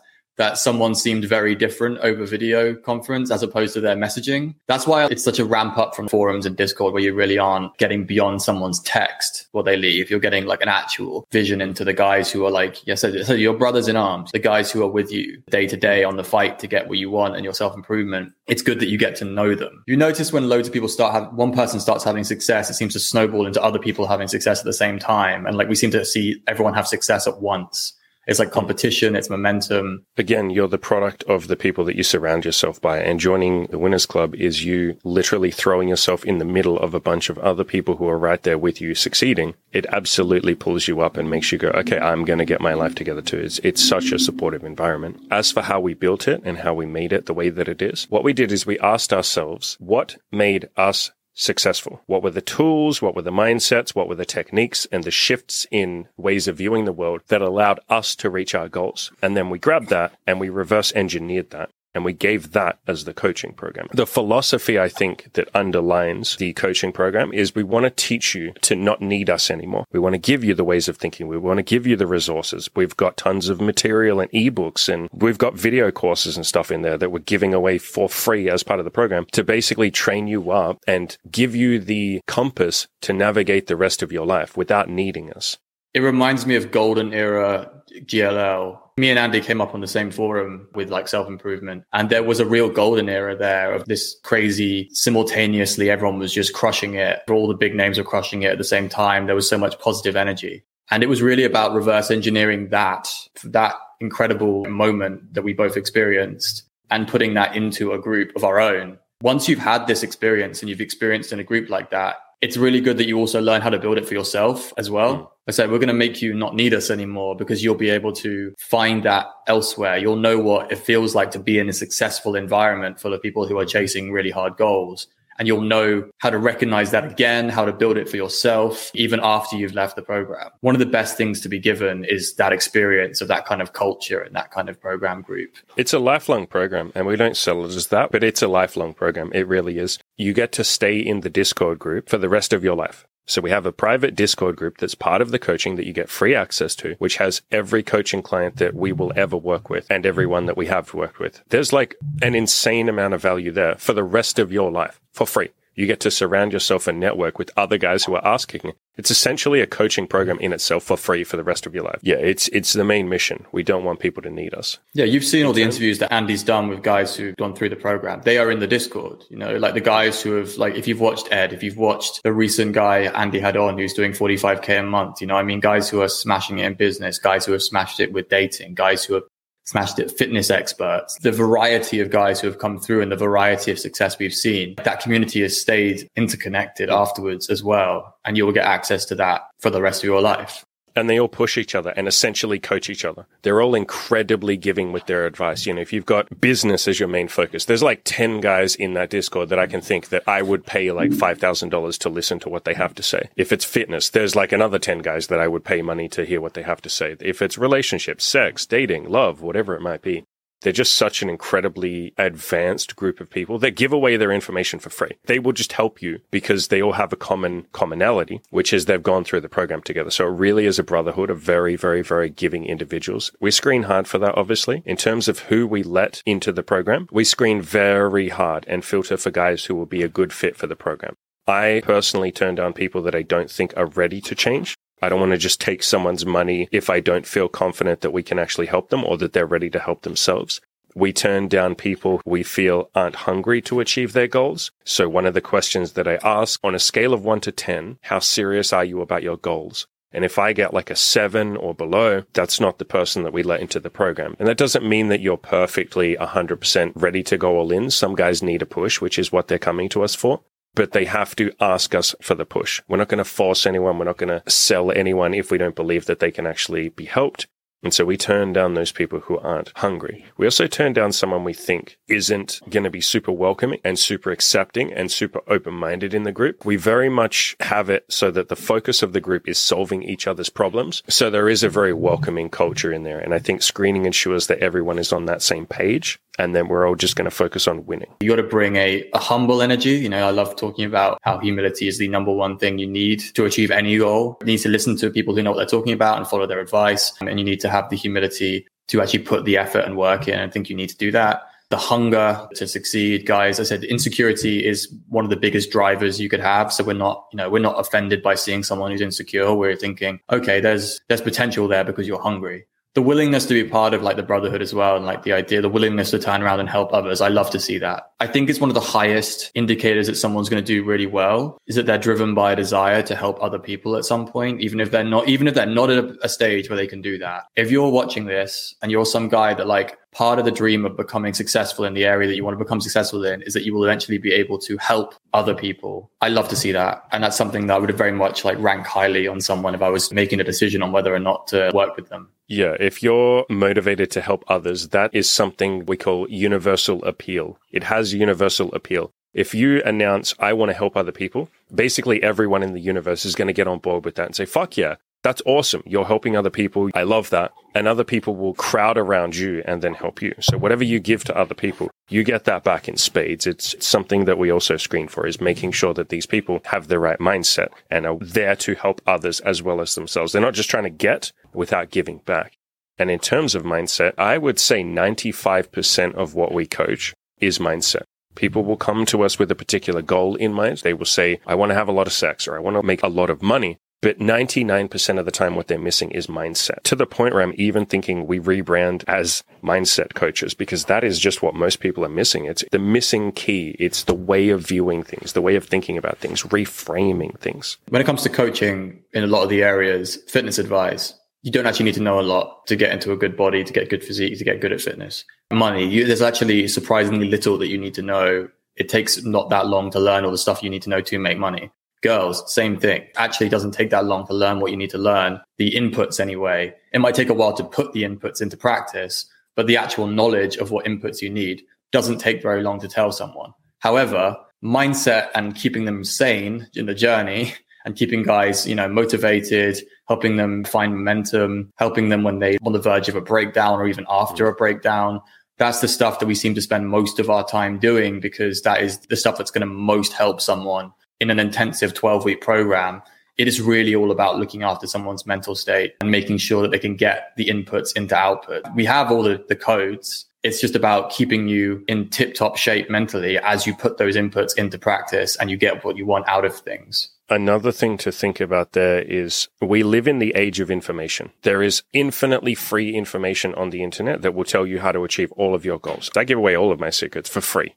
that 0.41 0.57
someone 0.57 0.95
seemed 0.95 1.23
very 1.27 1.55
different 1.55 1.99
over 1.99 2.25
video 2.25 2.75
conference 2.75 3.31
as 3.31 3.43
opposed 3.43 3.75
to 3.75 3.81
their 3.81 3.95
messaging. 3.95 4.55
That's 4.69 4.87
why 4.87 5.05
it's 5.05 5.23
such 5.23 5.39
a 5.39 5.45
ramp 5.45 5.77
up 5.77 5.95
from 5.95 6.09
forums 6.09 6.47
and 6.47 6.57
Discord 6.57 6.95
where 6.95 7.03
you 7.03 7.13
really 7.13 7.37
aren't 7.37 7.77
getting 7.77 8.07
beyond 8.07 8.41
someone's 8.41 8.81
text 8.81 9.49
while 9.53 9.63
they 9.63 9.77
leave. 9.77 10.09
You're 10.09 10.19
getting 10.19 10.47
like 10.47 10.63
an 10.63 10.69
actual 10.69 11.29
vision 11.31 11.61
into 11.61 11.85
the 11.85 11.93
guys 11.93 12.33
who 12.33 12.47
are 12.47 12.51
like, 12.51 12.87
yes, 12.87 13.05
yeah, 13.05 13.11
so, 13.11 13.23
so 13.23 13.35
your 13.35 13.53
brothers 13.53 13.87
in 13.87 13.97
arms, 13.97 14.33
the 14.33 14.39
guys 14.39 14.73
who 14.73 14.83
are 14.83 14.89
with 14.89 15.13
you 15.13 15.43
day 15.51 15.67
to 15.67 15.77
day 15.77 16.05
on 16.05 16.17
the 16.17 16.25
fight 16.25 16.59
to 16.61 16.67
get 16.67 16.89
what 16.89 16.97
you 16.97 17.11
want 17.11 17.37
and 17.37 17.45
your 17.45 17.53
self 17.53 17.77
improvement. 17.77 18.33
It's 18.47 18.63
good 18.63 18.81
that 18.81 18.89
you 18.89 18.97
get 18.97 19.17
to 19.17 19.27
know 19.27 19.55
them. 19.55 19.85
You 19.87 19.99
notice 19.99 20.33
when 20.33 20.49
loads 20.49 20.69
of 20.69 20.73
people 20.73 20.89
start 20.89 21.13
have 21.13 21.35
one 21.35 21.53
person 21.53 21.81
starts 21.81 22.03
having 22.03 22.25
success, 22.25 22.71
it 22.71 22.75
seems 22.75 22.95
to 22.95 22.99
snowball 22.99 23.47
into 23.47 23.63
other 23.63 23.79
people 23.79 24.07
having 24.07 24.27
success 24.27 24.61
at 24.61 24.65
the 24.65 24.73
same 24.73 24.99
time. 24.99 25.45
And 25.45 25.59
like 25.59 25.69
we 25.69 25.75
seem 25.75 25.91
to 25.91 26.03
see 26.03 26.43
everyone 26.47 26.73
have 26.73 26.89
success 26.89 27.27
at 27.27 27.43
once. 27.43 27.93
It's 28.27 28.39
like 28.39 28.53
competition, 28.53 29.17
it's 29.17 29.31
momentum. 29.31 30.05
Again, 30.17 30.51
you're 30.51 30.69
the 30.69 30.79
product 30.79 31.25
of 31.25 31.49
the 31.49 31.57
people 31.57 31.85
that 31.87 31.97
you 31.97 32.03
surround 32.03 32.45
yourself 32.45 32.81
by. 32.81 32.99
And 32.99 33.19
joining 33.19 33.67
the 33.67 33.79
Winners 33.79 34.07
Club 34.07 34.35
is 34.35 34.65
you 34.65 34.99
literally 35.05 35.51
throwing 35.51 35.89
yourself 35.89 36.25
in 36.25 36.39
the 36.39 36.45
middle 36.45 36.79
of 36.79 36.95
a 36.95 37.01
bunch 37.01 37.31
of 37.31 37.39
other 37.39 37.65
people 37.65 37.97
who 37.97 38.09
are 38.09 38.19
right 38.19 38.43
there 38.43 38.59
with 38.59 38.81
you 38.81 38.95
succeeding. 38.95 39.55
It 39.73 39.87
absolutely 39.87 40.55
pulls 40.55 40.87
you 40.87 41.01
up 41.01 41.17
and 41.17 41.31
makes 41.31 41.51
you 41.51 41.59
go, 41.59 41.69
okay, 41.69 41.99
I'm 41.99 42.25
going 42.25 42.39
to 42.39 42.45
get 42.45 42.61
my 42.61 42.75
life 42.75 42.95
together 42.95 43.23
too. 43.23 43.39
It's, 43.39 43.59
it's 43.61 43.87
such 43.87 44.13
a 44.13 44.19
supportive 44.19 44.65
environment. 44.65 45.21
As 45.31 45.51
for 45.51 45.63
how 45.63 45.81
we 45.81 45.95
built 45.95 46.29
it 46.29 46.43
and 46.45 46.59
how 46.59 46.75
we 46.75 46.87
made 46.87 47.13
it 47.13 47.27
the 47.27 47.35
way 47.35 47.49
that 47.51 47.69
it 47.69 47.81
is, 47.83 48.07
what 48.11 48.25
we 48.25 48.33
did 48.33 48.53
is 48.53 48.67
we 48.67 48.79
asked 48.81 49.13
ourselves, 49.13 49.77
what 49.81 50.17
made 50.31 50.69
us 50.77 51.11
successful? 51.35 52.03
What 52.07 52.23
were 52.23 52.31
the 52.31 52.41
tools? 52.41 53.01
What 53.01 53.15
were 53.15 53.23
the 53.23 53.31
mindsets? 53.31 53.95
What 53.95 54.09
were 54.09 54.15
the 54.15 54.25
techniques 54.25 54.87
and 54.93 55.05
the 55.05 55.11
shifts 55.11 55.67
in 55.71 56.09
ways 56.17 56.49
of 56.49 56.57
viewing 56.57 56.85
the 56.85 56.93
world 56.93 57.23
that 57.29 57.43
allowed 57.43 57.81
us 57.89 58.15
to 58.17 58.31
reach 58.31 58.55
our 58.55 58.69
goals? 58.69 59.13
And 59.23 59.37
then 59.37 59.51
we 59.51 59.59
grabbed 59.59 59.89
that 59.89 60.13
and 60.27 60.41
we 60.41 60.49
reverse 60.49 60.93
engineered 60.95 61.51
that 61.51 61.71
and 61.95 62.05
we 62.05 62.13
gave 62.13 62.53
that 62.53 62.79
as 62.87 63.05
the 63.05 63.15
coaching 63.15 63.53
program. 63.53 63.89
The 63.93 64.07
philosophy 64.07 64.79
I 64.79 64.89
think 64.89 65.33
that 65.35 65.49
underlines 65.55 66.37
the 66.37 66.53
coaching 66.53 66.93
program 66.93 67.33
is 67.33 67.55
we 67.55 67.63
want 67.63 67.85
to 67.85 67.91
teach 67.91 68.35
you 68.35 68.53
to 68.63 68.77
not 68.77 69.01
need 69.01 69.29
us 69.29 69.51
anymore. 69.51 69.85
We 69.93 69.99
want 70.01 70.15
to 70.15 70.19
give 70.19 70.45
you 70.45 70.55
the 70.55 70.65
ways 70.65 70.89
of 70.89 70.97
thinking. 70.97 71.29
We 71.29 71.39
want 71.39 71.59
to 71.59 71.63
give 71.63 71.87
you 71.87 71.97
the 71.97 72.07
resources. 72.07 72.69
We've 72.75 72.97
got 72.97 73.17
tons 73.17 73.49
of 73.49 73.61
material 73.61 74.21
and 74.21 74.31
ebooks 74.31 74.93
and 74.93 75.09
we've 75.13 75.39
got 75.39 75.55
video 75.55 75.91
courses 75.91 76.37
and 76.37 76.47
stuff 76.47 76.71
in 76.71 76.83
there 76.83 76.99
that 76.99 77.11
we're 77.11 77.21
giving 77.21 77.55
away 77.55 77.79
for 77.79 78.09
free 78.09 78.49
as 78.49 78.63
part 78.63 78.81
of 78.81 78.85
the 78.85 78.91
program 78.91 79.27
to 79.33 79.45
basically 79.45 79.91
train 79.91 80.27
you 80.27 80.51
up 80.51 80.79
and 80.87 81.17
give 81.31 81.55
you 81.55 81.79
the 81.79 82.21
compass 82.27 82.87
to 83.03 83.13
navigate 83.13 83.67
the 83.67 83.77
rest 83.77 84.03
of 84.03 84.13
your 84.13 84.27
life 84.27 84.57
without 84.57 84.89
needing 84.89 85.33
us. 85.33 85.59
It 85.93 86.01
reminds 86.01 86.47
me 86.47 86.55
of 86.55 86.71
golden 86.71 87.13
era 87.13 87.80
GLL 87.93 88.79
me 89.01 89.11
and 89.11 89.19
Andy 89.19 89.41
came 89.41 89.61
up 89.61 89.75
on 89.75 89.81
the 89.81 89.89
same 89.89 90.11
forum 90.11 90.69
with 90.75 90.91
like 90.91 91.09
self 91.09 91.27
improvement, 91.27 91.85
and 91.93 92.11
there 92.11 92.23
was 92.23 92.39
a 92.39 92.47
real 92.47 92.69
golden 92.69 93.09
era 93.09 93.35
there 93.35 93.73
of 93.73 93.87
this 93.87 94.15
crazy 94.23 94.89
simultaneously. 94.93 95.91
Everyone 95.91 96.19
was 96.19 96.33
just 96.33 96.53
crushing 96.53 96.95
it. 96.95 97.21
All 97.29 97.49
the 97.49 97.55
big 97.55 97.75
names 97.75 97.99
were 97.99 98.05
crushing 98.05 98.43
it 98.43 98.53
at 98.53 98.59
the 98.59 98.65
same 98.65 98.89
time. 98.89 99.27
There 99.27 99.35
was 99.35 99.49
so 99.49 99.59
much 99.59 99.79
positive 99.81 100.17
energy, 100.17 100.63
and 100.91 101.03
it 101.03 101.09
was 101.09 101.23
really 101.23 101.45
about 101.45 101.75
reverse 101.75 102.11
engineering 102.11 102.69
that 102.69 103.09
that 103.43 103.75
incredible 104.01 104.67
moment 104.67 105.35
that 105.35 105.43
we 105.43 105.53
both 105.53 105.77
experienced 105.77 106.63
and 106.91 107.09
putting 107.09 107.35
that 107.35 107.57
into 107.57 107.93
a 107.93 107.99
group 107.99 108.33
of 108.37 108.45
our 108.45 108.61
own. 108.61 108.99
Once 109.23 109.49
you've 109.49 109.59
had 109.59 109.87
this 109.87 110.03
experience 110.03 110.61
and 110.61 110.69
you've 110.69 110.81
experienced 110.81 111.33
in 111.33 111.41
a 111.41 111.45
group 111.45 111.69
like 111.69 111.91
that, 111.91 112.17
it's 112.41 112.57
really 112.57 112.81
good 112.81 112.97
that 112.99 113.07
you 113.07 113.19
also 113.19 113.41
learn 113.41 113.61
how 113.61 113.71
to 113.71 113.79
build 113.79 113.99
it 113.99 114.07
for 114.07 114.15
yourself 114.15 114.73
as 114.77 114.91
well. 114.91 115.17
Mm. 115.17 115.29
I 115.49 115.51
said, 115.53 115.71
we're 115.71 115.79
going 115.79 115.89
to 115.89 115.95
make 115.95 116.23
you 116.23 116.33
not 116.33 116.55
need 116.55 116.73
us 116.73 116.91
anymore 116.91 117.37
because 117.37 117.63
you'll 117.63 117.75
be 117.75 117.91
able 117.91 118.13
to 118.15 118.55
find 118.59 119.03
that 119.03 119.27
elsewhere. 119.47 119.99
You'll 119.99 120.17
know 120.17 120.39
what 120.39 120.71
it 120.71 120.79
feels 120.79 121.15
like 121.15 121.31
to 121.33 121.39
be 121.39 121.59
in 121.59 121.69
a 121.69 121.73
successful 121.73 122.37
environment 122.37 123.01
full 123.01 123.13
of 123.13 123.21
people 123.21 123.47
who 123.47 123.59
are 123.59 123.67
chasing 123.67 124.13
really 124.13 124.31
hard 124.31 124.57
goals 124.57 125.09
and 125.41 125.49
you'll 125.49 125.63
know 125.63 126.07
how 126.19 126.29
to 126.29 126.37
recognize 126.37 126.91
that 126.91 127.11
again, 127.11 127.49
how 127.49 127.65
to 127.65 127.73
build 127.73 127.97
it 127.97 128.11
for 128.11 128.17
yourself, 128.17 128.91
even 128.93 129.19
after 129.23 129.57
you've 129.57 129.73
left 129.73 129.97
the 129.97 130.03
program. 130.03 130.51
One 130.61 130.75
of 130.75 130.81
the 130.81 130.87
best 130.87 131.17
things 131.17 131.41
to 131.41 131.49
be 131.49 131.59
given 131.59 132.05
is 132.05 132.35
that 132.35 132.53
experience 132.53 133.23
of 133.23 133.29
that 133.29 133.47
kind 133.47 133.63
of 133.63 133.73
culture 133.73 134.21
and 134.21 134.37
that 134.37 134.51
kind 134.51 134.69
of 134.69 134.79
program 134.79 135.23
group. 135.23 135.57
It's 135.79 135.95
a 135.95 135.99
lifelong 135.99 136.47
program, 136.47 136.93
and 136.95 137.07
we 137.07 137.17
don't 137.17 137.39
sell 137.39 137.65
it 137.65 137.75
as 137.75 137.87
that, 137.87 138.13
but 138.13 138.23
it's 138.23 138.43
a 138.43 138.49
lifelong 138.49 138.93
program. 138.93 139.33
It 139.33 139.49
really 139.49 139.79
is. 139.79 139.99
You 140.17 140.33
get 140.33 140.53
to 140.53 140.65
stay 140.65 140.99
in 140.99 141.21
the 141.21 141.31
Discord 141.31 141.79
group 141.79 142.09
for 142.09 142.19
the 142.19 142.29
rest 142.29 142.53
of 142.53 142.63
your 142.63 142.77
life. 142.77 143.07
So 143.27 143.41
we 143.41 143.51
have 143.51 143.65
a 143.65 143.73
private 143.73 144.17
Discord 144.17 144.57
group 144.57 144.79
that's 144.79 144.97
part 144.97 145.23
of 145.23 145.31
the 145.31 145.39
coaching 145.39 145.77
that 145.77 145.87
you 145.87 145.93
get 145.93 146.09
free 146.09 146.35
access 146.35 146.75
to, 146.77 146.97
which 146.99 147.19
has 147.19 147.43
every 147.53 147.83
coaching 147.83 148.23
client 148.23 148.57
that 148.57 148.75
we 148.75 148.91
will 148.91 149.13
ever 149.15 149.37
work 149.37 149.71
with 149.71 149.87
and 149.89 150.05
everyone 150.05 150.47
that 150.47 150.57
we 150.57 150.67
have 150.67 150.93
worked 150.95 151.21
with. 151.21 151.41
There's 151.49 151.73
like 151.73 151.95
an 152.23 152.35
insane 152.35 152.89
amount 152.89 153.15
of 153.15 153.23
value 153.23 153.53
there 153.53 153.77
for 153.77 153.93
the 153.93 154.03
rest 154.03 154.41
of 154.41 154.51
your 154.51 154.73
life 154.73 155.01
for 155.13 155.29
free. 155.29 155.51
You 155.81 155.87
get 155.87 156.01
to 156.01 156.11
surround 156.11 156.53
yourself 156.53 156.87
and 156.87 157.01
network 157.01 157.39
with 157.39 157.51
other 157.57 157.79
guys 157.79 158.05
who 158.05 158.15
are 158.15 158.23
ass 158.23 158.45
kicking. 158.45 158.75
It's 158.99 159.11
essentially 159.11 159.63
a 159.63 159.67
coaching 159.67 160.07
program 160.07 160.39
in 160.39 160.53
itself 160.53 160.85
for 160.85 160.99
free 160.99 161.25
for 161.25 161.39
the 161.39 161.43
rest 161.43 161.65
of 161.65 161.75
your 161.75 161.85
life. 161.85 162.01
Yeah, 162.03 162.17
it's 162.17 162.49
it's 162.49 162.75
the 162.75 162.85
main 162.85 163.09
mission. 163.09 163.47
We 163.51 163.63
don't 163.63 163.83
want 163.83 163.99
people 163.99 164.23
to 164.25 164.29
need 164.29 164.53
us. 164.53 164.77
Yeah, 164.93 165.07
you've 165.07 165.25
seen 165.25 165.47
all 165.47 165.55
the 165.55 165.63
interviews 165.63 165.99
that 166.01 166.13
Andy's 166.13 166.43
done 166.43 166.69
with 166.69 166.83
guys 166.83 167.17
who've 167.17 167.35
gone 167.37 167.57
through 167.57 167.71
the 167.71 167.77
program. 167.77 168.21
They 168.27 168.37
are 168.37 168.51
in 168.51 168.61
the 168.61 168.67
Discord, 168.67 169.25
you 169.31 169.39
know, 169.39 169.57
like 169.57 169.73
the 169.73 169.81
guys 169.81 170.21
who 170.21 170.33
have 170.33 170.55
like 170.59 170.75
if 170.75 170.87
you've 170.87 171.01
watched 171.01 171.33
Ed, 171.33 171.55
if 171.55 171.63
you've 171.63 171.79
watched 171.79 172.23
the 172.25 172.33
recent 172.35 172.75
guy 172.75 173.05
Andy 173.19 173.41
had 173.41 173.57
on 173.57 173.79
who's 173.79 173.95
doing 173.95 174.13
45k 174.13 174.81
a 174.81 174.83
month, 174.83 175.23
you 175.23 175.27
know, 175.27 175.37
I 175.37 175.45
mean 175.45 175.61
guys 175.61 175.89
who 175.89 176.03
are 176.03 176.09
smashing 176.09 176.59
it 176.59 176.67
in 176.67 176.75
business, 176.75 177.19
guys 177.19 177.47
who 177.47 177.53
have 177.53 177.63
smashed 177.63 178.01
it 178.01 178.13
with 178.13 178.29
dating, 178.29 178.75
guys 178.75 179.03
who 179.03 179.15
have 179.15 179.23
smashed 179.71 180.01
it 180.01 180.11
fitness 180.11 180.51
experts, 180.51 181.17
the 181.21 181.31
variety 181.31 182.01
of 182.01 182.11
guys 182.11 182.41
who 182.41 182.49
have 182.49 182.59
come 182.59 182.79
through 182.79 183.03
and 183.03 183.13
the 183.13 183.17
variety 183.17 183.71
of 183.71 183.79
success 183.79 184.19
we've 184.19 184.35
seen, 184.35 184.75
that 184.85 185.01
community 185.01 185.43
has 185.43 185.61
stayed 185.61 186.09
interconnected 186.17 186.91
afterwards 186.91 187.49
as 187.49 187.63
well. 187.63 188.17
And 188.25 188.37
you 188.37 188.45
will 188.45 188.53
get 188.53 188.67
access 188.67 189.05
to 189.07 189.15
that 189.17 189.43
for 189.61 189.71
the 189.71 189.81
rest 189.81 190.03
of 190.03 190.09
your 190.09 190.21
life 190.21 190.65
and 190.95 191.09
they 191.09 191.19
all 191.19 191.29
push 191.29 191.57
each 191.59 191.75
other 191.75 191.91
and 191.91 192.09
essentially 192.09 192.59
coach 192.59 192.91
each 192.91 193.05
other. 193.05 193.27
They're 193.43 193.61
all 193.61 193.75
incredibly 193.75 194.57
giving 194.57 194.93
with 194.93 195.07
their 195.07 195.27
advice. 195.27 195.67
You 195.67 195.75
know, 195.75 195.81
if 195.81 195.93
you've 195.93 196.07
got 196.07 196.41
business 196.41 196.89
as 196.89 196.99
your 196.99 197.09
main 197.09 197.29
focus, 197.29 197.65
there's 197.65 197.83
like 197.83 198.03
10 198.05 198.41
guys 198.41 198.75
in 198.75 198.95
that 198.95 199.11
Discord 199.11 199.49
that 199.49 199.59
I 199.59 199.67
can 199.67 199.81
think 199.81 200.09
that 200.09 200.23
I 200.27 200.43
would 200.43 200.67
pay 200.67 200.91
like 200.93 201.11
$5,000 201.11 201.99
to 201.99 202.09
listen 202.09 202.39
to 202.41 202.49
what 202.49 202.65
they 202.65 202.75
have 202.75 202.95
to 202.95 203.03
say. 203.03 203.29
If 203.37 203.53
it's 203.53 203.65
fitness, 203.65 204.11
there's 204.11 204.37
like 204.37 204.53
another 204.53 204.79
10 204.79 204.99
guys 204.99 205.29
that 205.29 205.41
I 205.41 205.49
would 205.49 205.65
pay 205.65 205.83
money 205.83 206.09
to 206.11 206.25
hear 206.25 206.41
what 206.41 206.55
they 206.55 206.63
have 206.63 206.83
to 206.83 206.89
say. 206.89 207.17
If 207.21 207.43
it's 207.43 207.59
relationships, 207.59 208.25
sex, 208.25 208.67
dating, 208.67 209.09
love, 209.09 209.43
whatever 209.43 209.75
it 209.75 209.83
might 209.83 210.03
be, 210.03 210.25
they're 210.63 210.73
just 210.73 210.95
such 210.95 211.23
an 211.23 211.31
incredibly 211.31 212.13
advanced 212.19 212.97
group 212.97 213.21
of 213.21 213.31
people 213.31 213.59
that 213.59 213.77
give 213.77 213.93
away 213.93 214.17
their 214.17 214.33
information 214.33 214.79
for 214.79 214.91
free. 214.91 215.13
They 215.25 215.39
will 215.39 215.53
just 215.53 215.73
help 215.73 216.03
you 216.03 216.21
because 216.31 216.69
they 216.69 216.83
all 216.83 216.93
have 216.93 217.13
a 217.13 217.17
common 217.17 217.67
commonality, 217.73 218.43
which 218.51 218.73
is 218.73 218.85
they've 218.85 219.03
gone 219.03 219.25
through 219.25 219.41
the 219.41 219.49
program 219.49 219.83
together. 219.83 220.11
So 220.11 220.27
it 220.27 220.31
really 220.31 220.67
is 220.67 220.79
a 220.79 220.85
brotherhood 220.85 221.31
of 221.31 221.41
very, 221.41 221.77
very, 221.77 222.03
very 222.03 222.29
giving 222.29 222.67
individuals. 222.67 223.31
We 223.41 223.51
screen 223.51 223.85
hard 223.85 224.07
for 224.07 224.19
that, 224.19 224.37
obviously. 224.37 224.83
In 224.85 224.97
terms 224.97 225.29
of 225.29 225.41
who 225.41 225.67
we 225.67 225.83
let 225.83 226.23
into 226.27 226.53
the 226.53 226.63
program, 226.63 227.09
we 227.11 227.25
screen 227.25 227.63
very 227.63 228.29
hard 228.29 228.65
and 228.69 228.85
filter 228.85 229.17
for 229.17 229.31
guys 229.31 229.65
who 229.65 229.75
will 229.75 229.87
be 229.87 230.03
a 230.03 230.09
good 230.09 230.33
fit 230.33 230.57
for 230.57 230.67
the 230.67 230.77
program. 230.77 231.15
I 231.47 231.83
personally 231.85 232.31
turn 232.31 232.55
down 232.55 232.75
people 232.75 233.03
that 233.03 233.15
I 233.15 233.23
don't 233.23 233.51
think 233.51 233.73
are 233.77 233.87
ready 233.87 234.21
to 234.21 234.35
change. 234.35 234.77
I 235.03 235.09
don't 235.09 235.21
want 235.21 235.33
to 235.33 235.39
just 235.39 235.61
take 235.61 235.83
someone's 235.83 236.27
money 236.27 236.69
if 236.71 236.91
I 236.91 237.01
don't 237.01 237.27
feel 237.27 237.49
confident 237.49 238.01
that 238.01 238.13
we 238.13 238.23
can 238.23 238.39
actually 238.39 238.67
help 238.67 238.91
them 238.91 239.05
or 239.05 239.17
that 239.19 239.33
they're 239.33 239.47
ready 239.47 239.71
to 239.71 239.79
help 239.79 240.03
themselves. 240.03 240.61
We 240.95 241.13
turn 241.13 241.49
down 241.49 241.77
people 241.77 242.21
we 242.27 242.43
feel 242.43 242.91
aren't 242.95 243.15
hungry 243.27 243.63
to 243.63 243.81
achieve 243.81 244.13
their 244.13 244.27
goals. 244.27 244.73
So 244.85 245.09
one 245.09 245.25
of 245.25 245.35
the 245.35 245.41
questions 245.41 245.93
that 245.93 246.09
I 246.09 246.17
ask 246.17 246.59
on 246.65 246.75
a 246.75 246.81
scale 246.81 247.15
of 247.15 247.25
one 247.25 247.41
to 247.41 247.53
10, 247.53 247.99
how 248.03 248.19
serious 248.19 248.73
are 248.73 248.85
you 248.85 249.01
about 249.01 249.23
your 249.23 249.37
goals? 249.37 249.87
And 250.13 250.25
if 250.25 250.39
I 250.39 250.53
get 250.53 250.75
like 250.75 250.91
a 250.91 250.97
seven 250.97 251.57
or 251.57 251.75
below, 251.75 252.25
that's 252.33 252.59
not 252.59 252.79
the 252.79 252.85
person 252.85 253.23
that 253.23 253.33
we 253.33 253.45
let 253.45 253.61
into 253.61 253.79
the 253.79 253.91
program. 253.91 254.35
And 254.41 254.49
that 254.49 254.57
doesn't 254.57 254.87
mean 254.87 255.09
that 255.09 255.21
you're 255.21 255.37
perfectly 255.37 256.17
100% 256.17 256.93
ready 256.97 257.23
to 257.23 257.39
go 257.39 257.57
all 257.57 257.71
in. 257.71 257.91
Some 257.91 258.17
guys 258.17 258.43
need 258.43 258.61
a 258.61 258.67
push, 258.67 259.01
which 259.01 259.19
is 259.19 259.31
what 259.31 259.47
they're 259.47 259.59
coming 259.59 259.89
to 259.91 260.03
us 260.03 260.17
for 260.17 260.41
but 260.75 260.93
they 260.93 261.05
have 261.05 261.35
to 261.37 261.53
ask 261.61 261.95
us 261.95 262.15
for 262.21 262.35
the 262.35 262.45
push. 262.45 262.81
We're 262.89 262.99
not 262.99 263.09
going 263.09 263.19
to 263.19 263.25
force 263.25 263.67
anyone. 263.67 263.99
We're 263.99 264.05
not 264.05 264.19
going 264.19 264.41
to 264.41 264.51
sell 264.51 264.91
anyone 264.91 265.35
if 265.35 265.51
we 265.51 265.59
don't 265.59 265.75
believe 265.75 266.07
that 266.07 266.21
they 266.21 266.31
can 266.31 266.47
actually 266.47 266.89
be 266.89 267.07
helped. 267.07 267.47
And 267.83 267.95
so 267.95 268.05
we 268.05 268.19
turn 268.19 268.53
down 268.53 268.75
those 268.75 268.93
people 268.93 269.21
who 269.21 269.39
aren't 269.39 269.73
hungry. 269.77 270.27
We 270.37 270.47
also 270.47 270.67
turn 270.67 270.93
down 270.93 271.13
someone 271.13 271.45
we 271.45 271.55
think 271.55 271.99
isn't 272.09 272.61
going 272.69 272.85
to 272.85 272.91
be 272.91 273.01
super 273.01 273.33
welcoming 273.33 273.81
and 273.83 273.99
super 273.99 274.31
accepting 274.31 274.93
and 274.93 275.11
super 275.11 275.41
open 275.47 275.75
minded 275.75 276.13
in 276.13 276.25
the 276.25 276.33
group. 276.33 276.67
We 276.67 276.77
very 276.77 277.09
much 277.09 277.57
have 277.61 277.89
it 277.89 278.05
so 278.11 278.31
that 278.33 278.49
the 278.51 278.57
focus 278.57 279.03
of 279.03 279.15
the 279.15 279.21
group 279.21 279.49
is 279.49 279.59
solving 279.59 280.03
each 280.03 280.27
other's 280.27 280.51
problems. 280.51 281.03
So 281.09 281.31
there 281.31 281.49
is 281.49 281.63
a 281.63 281.71
very 281.71 281.95
welcoming 281.95 282.51
culture 282.51 282.93
in 282.93 283.05
there. 283.05 283.19
And 283.19 283.33
I 283.33 283.39
think 283.39 283.63
screening 283.63 284.05
ensures 284.05 284.47
that 284.49 284.59
everyone 284.59 284.99
is 284.99 285.13
on 285.13 285.25
that 285.25 285.41
same 285.41 285.65
page 285.65 286.21
and 286.41 286.55
then 286.55 286.69
we're 286.69 286.87
all 286.87 286.97
just 286.97 287.17
going 287.17 287.27
to 287.27 287.31
focus 287.31 287.69
on 287.69 287.85
winning. 287.87 288.11
You 288.21 288.31
got 288.31 288.37
to 288.37 288.43
bring 288.43 288.77
a, 288.77 289.09
a 289.13 289.19
humble 289.19 289.63
energy. 289.63 289.91
You 289.91 290.09
know, 290.09 290.27
I 290.27 290.31
love 290.31 290.57
talking 290.57 290.85
about 290.85 291.19
how 291.23 291.39
humility 291.39 291.87
is 291.87 291.99
the 291.99 292.09
number 292.09 292.33
one 292.33 292.59
thing 292.59 292.79
you 292.79 292.87
need 292.87 293.21
to 293.35 293.45
achieve 293.45 293.71
any 293.71 293.99
goal. 293.99 294.39
You 294.41 294.47
need 294.47 294.59
to 294.59 294.69
listen 294.69 294.97
to 294.97 295.11
people 295.11 295.35
who 295.35 295.43
know 295.43 295.51
what 295.51 295.59
they're 295.59 295.67
talking 295.67 295.93
about 295.93 296.19
and 296.19 296.27
follow 296.27 296.47
their 296.47 296.61
advice. 296.61 297.13
And 297.21 297.39
you 297.39 297.45
need 297.45 297.61
to 297.61 297.69
have 297.69 297.91
the 297.91 297.97
humility 297.97 298.67
to 298.89 299.01
actually 299.01 299.21
put 299.21 299.45
the 299.45 299.57
effort 299.57 299.85
and 299.85 299.97
work 299.97 300.29
in. 300.29 300.39
I 300.39 300.49
think 300.49 300.69
you 300.69 300.77
need 300.77 300.89
to 300.89 300.97
do 300.97 301.13
that. 301.13 301.43
The 301.69 301.77
hunger 301.77 302.49
to 302.57 302.67
succeed, 302.67 303.27
guys. 303.27 303.61
I 303.61 303.63
said 303.63 303.85
insecurity 303.85 304.67
is 304.67 304.93
one 305.09 305.25
of 305.25 305.31
the 305.31 305.37
biggest 305.37 305.71
drivers 305.71 306.19
you 306.19 306.29
could 306.29 306.41
have. 306.41 306.73
So 306.73 306.83
we're 306.83 306.95
not, 306.95 307.27
you 307.33 307.37
know, 307.37 307.49
we're 307.49 307.61
not 307.61 307.79
offended 307.79 308.25
by 308.25 308.35
seeing 308.35 308.65
someone 308.65 308.91
who's 308.91 309.01
insecure. 309.01 309.55
We're 309.55 309.77
thinking, 309.77 310.19
okay, 310.33 310.61
there's 310.61 311.01
there's 311.07 311.21
potential 311.21 311.69
there 311.69 311.85
because 311.85 312.09
you're 312.09 312.21
hungry 312.21 312.67
the 312.95 313.03
willingness 313.03 313.47
to 313.47 313.55
be 313.55 313.69
part 313.69 313.95
of 313.95 314.03
like 314.03 314.17
the 314.17 314.23
brotherhood 314.23 314.63
as 314.63 314.75
well 314.75 314.97
and 314.97 315.07
like 315.07 315.23
the 315.23 315.33
idea 315.33 315.61
the 315.61 315.69
willingness 315.69 316.11
to 316.11 316.19
turn 316.19 316.43
around 316.43 316.61
and 316.61 316.69
help 316.69 316.93
others. 316.93 317.21
I 317.21 317.29
love 317.29 317.51
to 317.51 317.61
see 317.61 317.79
that. 317.79 318.13
I 318.19 318.27
think 318.27 318.51
it's 318.51 318.61
one 318.61 318.71
of 318.71 318.75
the 318.75 318.81
highest 318.81 319.53
indicators 319.55 320.09
that 320.09 320.17
someone's 320.17 320.49
going 320.49 320.63
to 320.63 320.67
do 320.67 320.85
really 320.85 321.07
well 321.07 321.59
is 321.67 321.77
that 321.77 321.87
they're 321.87 321.99
driven 321.99 322.35
by 322.35 322.53
a 322.53 322.57
desire 322.57 323.03
to 323.03 323.15
help 323.15 323.41
other 323.41 323.59
people 323.59 323.97
at 323.97 324.05
some 324.05 324.27
point 324.27 324.61
even 324.61 324.81
if 324.81 324.91
they're 324.91 325.05
not 325.05 325.29
even 325.29 325.47
if 325.47 325.55
they're 325.55 325.67
not 325.67 325.91
at 325.91 326.05
a, 326.05 326.17
a 326.23 326.29
stage 326.29 326.69
where 326.69 326.77
they 326.77 326.87
can 326.87 327.01
do 327.01 327.19
that. 327.19 327.45
If 327.55 327.71
you're 327.71 327.91
watching 327.91 328.27
this 328.27 328.75
and 328.83 328.91
you're 328.91 329.07
some 329.07 329.29
guy 329.29 329.55
that 329.55 329.67
like 329.67 329.97
part 330.13 330.39
of 330.39 330.45
the 330.45 330.51
dream 330.51 330.85
of 330.85 330.97
becoming 330.97 331.35
successful 331.35 331.85
in 331.85 331.95
the 331.95 332.05
area 332.05 332.29
that 332.29 332.37
you 332.37 332.45
want 332.45 332.59
to 332.59 332.65
become 332.65 332.81
successful 332.81 333.25
in 333.25 333.43
is 333.43 333.55
that 333.55 333.65
you 333.65 333.75
will 333.75 333.85
eventually 333.85 334.19
be 334.19 334.33
able 334.33 334.59
to 334.59 334.77
help 334.79 335.15
other 335.33 335.55
people. 335.55 336.11
I 336.21 336.29
love 336.29 336.49
to 336.49 336.57
see 336.57 336.73
that. 336.73 337.05
And 337.13 337.23
that's 337.23 337.37
something 337.37 337.67
that 337.67 337.75
I 337.75 337.79
would 337.79 337.97
very 337.97 338.13
much 338.13 338.45
like 338.45 338.59
rank 338.59 338.87
highly 338.87 339.29
on 339.29 339.41
someone 339.41 339.75
if 339.75 339.83
I 339.83 339.89
was 339.89 340.13
making 340.13 340.41
a 340.41 340.45
decision 340.45 340.83
on 340.83 340.93
whether 340.93 341.15
or 341.15 341.21
not 341.21 341.47
to 341.49 341.71
work 341.75 341.97
with 341.97 342.09
them. 342.09 342.31
Yeah, 342.49 342.77
if 342.81 343.03
you're 343.03 343.47
motivated 343.49 344.11
to 344.13 344.21
help 344.21 344.45
others, 344.49 344.89
that 344.89 345.15
is 345.15 345.31
something 345.31 345.87
we 345.87 345.97
call 345.97 346.29
universal 346.29 347.05
appeal. 347.05 347.59
It 347.71 347.85
has 347.85 348.13
universal 348.13 348.75
appeal. 348.75 349.13
If 349.33 349.55
you 349.55 349.81
announce, 349.85 350.35
I 350.41 350.53
want 350.55 350.71
to 350.71 350.77
help 350.77 350.97
other 350.97 351.13
people, 351.13 351.49
basically 351.73 352.21
everyone 352.21 352.65
in 352.65 352.73
the 352.73 352.81
universe 352.81 353.25
is 353.25 353.37
going 353.37 353.47
to 353.47 353.55
get 353.55 353.69
on 353.69 353.79
board 353.79 354.05
with 354.05 354.17
that 354.17 354.27
and 354.27 354.35
say, 354.35 354.45
fuck 354.45 354.77
yeah, 354.77 354.97
that's 355.23 355.43
awesome. 355.45 355.83
You're 355.85 356.07
helping 356.07 356.37
other 356.37 356.51
people. 356.51 356.91
I 356.95 357.03
love 357.03 357.31
that. 357.31 357.53
And 357.75 357.87
other 357.87 358.05
people 358.05 358.37
will 358.37 358.55
crowd 358.55 358.97
around 358.97 359.37
you 359.37 359.63
and 359.67 359.83
then 359.83 359.95
help 359.95 360.23
you. 360.23 360.35
So 360.41 360.57
whatever 360.57 360.83
you 360.83 360.99
give 360.99 361.25
to 361.25 361.37
other 361.37 361.55
people, 361.55 361.91
you 362.09 362.25
get 362.25 362.45
that 362.45 362.65
back 362.65 362.89
in 362.89 362.97
spades. 362.97 363.47
It's 363.47 363.75
something 363.85 364.25
that 364.25 364.39
we 364.39 364.51
also 364.51 364.77
screen 364.77 365.09
for 365.09 365.27
is 365.27 365.41
making 365.41 365.73
sure 365.73 365.95
that 365.95 366.09
these 366.09 366.27
people 366.27 366.61
have 366.67 366.89
the 366.89 366.99
right 366.99 367.19
mindset 367.19 367.69
and 367.91 368.07
are 368.07 368.17
there 368.21 368.57
to 368.57 368.75
help 368.75 369.01
others 369.07 369.41
as 369.41 369.63
well 369.63 369.81
as 369.81 369.95
themselves. 369.95 370.33
They're 370.33 370.43
not 370.43 370.55
just 370.55 370.71
trying 370.71 370.85
to 370.85 370.91
get 370.91 371.33
without 371.53 371.91
giving 371.91 372.19
back. 372.19 372.57
And 372.99 373.11
in 373.11 373.19
terms 373.19 373.55
of 373.55 373.63
mindset, 373.63 374.13
I 374.19 374.37
would 374.39 374.59
say 374.59 374.83
95% 374.83 376.15
of 376.15 376.35
what 376.35 376.53
we 376.53 376.67
coach 376.67 377.15
is 377.41 377.59
mindset. 377.59 378.03
People 378.35 378.63
will 378.63 378.77
come 378.77 379.05
to 379.07 379.23
us 379.23 379.39
with 379.39 379.51
a 379.51 379.55
particular 379.57 380.03
goal 380.03 380.37
in 380.37 380.53
mind. 380.53 380.79
They 380.79 380.95
will 380.95 381.07
say, 381.07 381.41
I 381.47 381.55
want 381.55 381.71
to 381.71 381.75
have 381.75 381.89
a 381.89 381.93
lot 381.93 382.07
of 382.07 382.13
sex 382.13 382.47
or 382.47 382.57
I 382.57 382.61
want 382.61 382.77
to 382.77 382.83
make 382.83 383.03
a 383.03 383.09
lot 383.09 383.31
of 383.31 383.43
money. 383.43 383.79
But 384.03 384.19
99% 384.19 385.19
of 385.19 385.27
the 385.27 385.31
time, 385.31 385.55
what 385.55 385.69
they're 385.69 385.79
missing 385.79 386.11
is 386.11 386.27
mindset 386.27 386.83
to 386.85 386.97
the 386.97 387.07
point 387.07 387.35
where 387.35 387.43
I'm 387.43 387.55
even 387.57 387.85
thinking 387.85 388.27
we 388.27 388.41
rebrand 388.41 389.05
as 389.07 389.45
mindset 389.63 390.15
coaches 390.15 390.55
because 390.55 390.87
that 390.87 391.05
is 391.05 391.19
just 391.19 391.43
what 391.43 391.55
most 391.55 391.81
people 391.81 392.05
are 392.05 392.09
missing. 392.09 392.47
It's 392.47 392.65
the 392.73 392.79
missing 392.79 393.33
key. 393.33 393.77
It's 393.79 394.05
the 394.05 394.15
way 394.15 394.49
of 394.49 394.67
viewing 394.67 395.03
things, 395.03 395.35
the 395.35 395.43
way 395.43 395.55
of 395.55 395.67
thinking 395.67 395.99
about 395.99 396.19
things, 396.19 396.43
reframing 396.45 397.39
things. 397.41 397.77
When 397.91 398.01
it 398.01 398.07
comes 398.07 398.23
to 398.23 398.31
coaching 398.31 399.03
in 399.13 399.23
a 399.23 399.27
lot 399.27 399.43
of 399.43 399.51
the 399.51 399.63
areas, 399.63 400.17
fitness 400.29 400.59
advice, 400.59 401.15
you 401.43 401.53
don't 401.53 401.67
actually 401.67 401.85
need 401.85 401.95
to 401.95 402.03
know 402.03 402.21
a 402.21 402.23
lot 402.23 402.67
to 402.67 402.77
get 402.77 402.93
into 402.93 403.13
a 403.13 403.17
good 403.17 403.37
body, 403.37 403.65
to 403.65 403.73
get 403.73 403.91
good 403.91 404.05
physique, 404.05 404.39
to 404.39 404.45
get 404.45 404.61
good 404.61 404.73
at 404.73 404.81
fitness. 404.81 405.25
Money, 405.51 405.87
you, 405.87 406.07
there's 406.07 406.23
actually 406.23 406.69
surprisingly 406.69 407.29
little 407.29 407.59
that 407.59 407.69
you 407.69 407.79
need 407.79 407.95
to 407.95 408.03
know. 408.03 408.49
It 408.77 408.89
takes 408.89 409.23
not 409.25 409.51
that 409.51 409.67
long 409.67 409.91
to 409.91 410.01
learn 410.01 410.25
all 410.25 410.31
the 410.31 410.39
stuff 410.39 410.63
you 410.63 410.71
need 410.71 410.83
to 410.83 410.91
know 410.91 411.01
to 411.03 411.19
make 411.19 411.39
money. 411.39 411.71
Girls, 412.03 412.53
same 412.53 412.79
thing. 412.79 413.07
Actually 413.17 413.51
doesn't 413.51 413.73
take 413.73 413.91
that 413.91 414.07
long 414.07 414.27
to 414.27 414.33
learn 414.33 414.61
what 414.61 414.71
you 414.71 414.77
need 414.77 414.91
to 414.91 414.99
learn. 414.99 415.39
The 415.59 415.73
inputs 415.73 416.19
anyway. 416.19 416.75
It 416.93 417.01
might 417.01 417.15
take 417.15 417.29
a 417.29 417.35
while 417.35 417.53
to 417.55 417.65
put 417.65 417.93
the 417.93 418.05
inputs 418.05 418.41
into 418.41 418.57
practice, 418.57 419.27
but 419.55 419.67
the 419.67 419.77
actual 419.77 420.07
knowledge 420.07 420.57
of 420.57 420.71
what 420.71 420.87
inputs 420.87 421.21
you 421.21 421.29
need 421.29 421.63
doesn't 421.93 422.19
take 422.19 422.41
very 422.41 422.63
long 422.63 422.81
to 422.81 422.89
tell 422.89 423.13
someone. 423.13 423.53
However, 423.81 424.37
mindset 424.65 425.29
and 425.35 425.55
keeping 425.55 425.85
them 425.85 426.05
sane 426.05 426.69
in 426.75 426.87
the 426.87 426.95
journey 426.95 427.55
and 427.85 427.97
keeping 427.97 428.23
guys, 428.23 428.67
you 428.67 428.75
know, 428.75 428.89
motivated, 428.89 429.79
helping 430.09 430.37
them 430.37 430.65
find 430.65 430.95
momentum, 430.95 431.71
helping 431.77 432.09
them 432.09 432.23
when 432.23 432.39
they're 432.39 432.57
on 432.65 432.73
the 432.73 432.81
verge 432.81 433.09
of 433.09 433.17
a 433.17 433.21
breakdown 433.21 433.79
or 433.79 433.87
even 433.87 434.07
after 434.09 434.47
a 434.47 434.55
breakdown. 434.55 435.21
That's 435.59 435.81
the 435.81 435.89
stuff 435.89 436.19
that 436.21 436.27
we 436.27 436.35
seem 436.35 436.55
to 436.55 436.63
spend 436.63 436.89
most 436.89 437.19
of 437.19 437.29
our 437.29 437.47
time 437.47 437.79
doing 437.79 438.21
because 438.21 438.63
that 438.63 438.83
is 438.83 439.01
the 439.01 439.17
stuff 439.17 439.37
that's 439.37 439.51
going 439.51 439.61
to 439.61 439.67
most 439.67 440.15
help 440.15 440.41
someone 440.41 440.93
in 441.21 441.31
an 441.31 441.39
intensive 441.39 441.95
12 441.95 442.25
week 442.25 442.41
program, 442.41 443.03
it 443.37 443.49
is 443.49 443.61
really 443.61 443.95
all 443.95 444.11
about 444.11 444.39
looking 444.39 444.63
after 444.63 444.87
someone's 444.87 445.27
mental 445.27 445.55
state 445.55 445.95
and 446.01 446.11
making 446.11 446.39
sure 446.39 446.63
that 446.63 446.71
they 446.71 446.79
can 446.79 446.97
get 446.97 447.33
the 447.37 447.47
inputs 447.47 447.97
into 447.97 448.15
output. 448.15 448.65
We 448.75 448.85
have 448.85 449.11
all 449.11 449.23
the, 449.23 449.43
the 449.49 449.57
codes, 449.57 450.27
It's 450.43 450.61
just 450.61 450.75
about 450.75 451.11
keeping 451.11 451.49
you 451.49 451.85
in 451.87 452.09
tip 452.09 452.35
top 452.35 452.57
shape 452.57 452.89
mentally 452.89 453.39
as 453.39 453.67
you 453.67 453.75
put 453.75 453.99
those 453.99 454.17
inputs 454.17 454.57
into 454.57 454.79
practice 454.79 455.37
and 455.37 455.51
you 455.51 455.57
get 455.57 455.85
what 455.85 455.97
you 455.97 456.07
want 456.07 456.27
out 456.29 456.45
of 456.45 456.57
things. 456.57 457.11
Another 457.29 457.71
thing 457.71 457.97
to 457.99 458.11
think 458.11 458.41
about 458.41 458.73
there 458.73 459.01
is 459.01 459.49
we 459.61 459.83
live 459.85 460.09
in 460.09 460.19
the 460.19 460.35
age 460.35 460.59
of 460.59 460.71
information. 460.71 461.31
There 461.43 461.63
is 461.63 461.83
infinitely 461.93 462.55
free 462.55 462.97
information 462.97 463.55
on 463.55 463.71
the 463.71 463.85
internet 463.85 464.23
that 464.23 464.35
will 464.35 464.45
tell 464.45 464.67
you 464.67 464.81
how 464.81 464.93
to 464.93 465.05
achieve 465.05 465.31
all 465.33 465.55
of 465.55 465.65
your 465.65 465.79
goals. 465.79 466.11
I 466.17 466.25
give 466.25 466.39
away 466.39 466.57
all 466.57 466.73
of 466.73 466.81
my 466.81 466.91
secrets 466.91 467.29
for 467.29 467.41
free. 467.41 467.75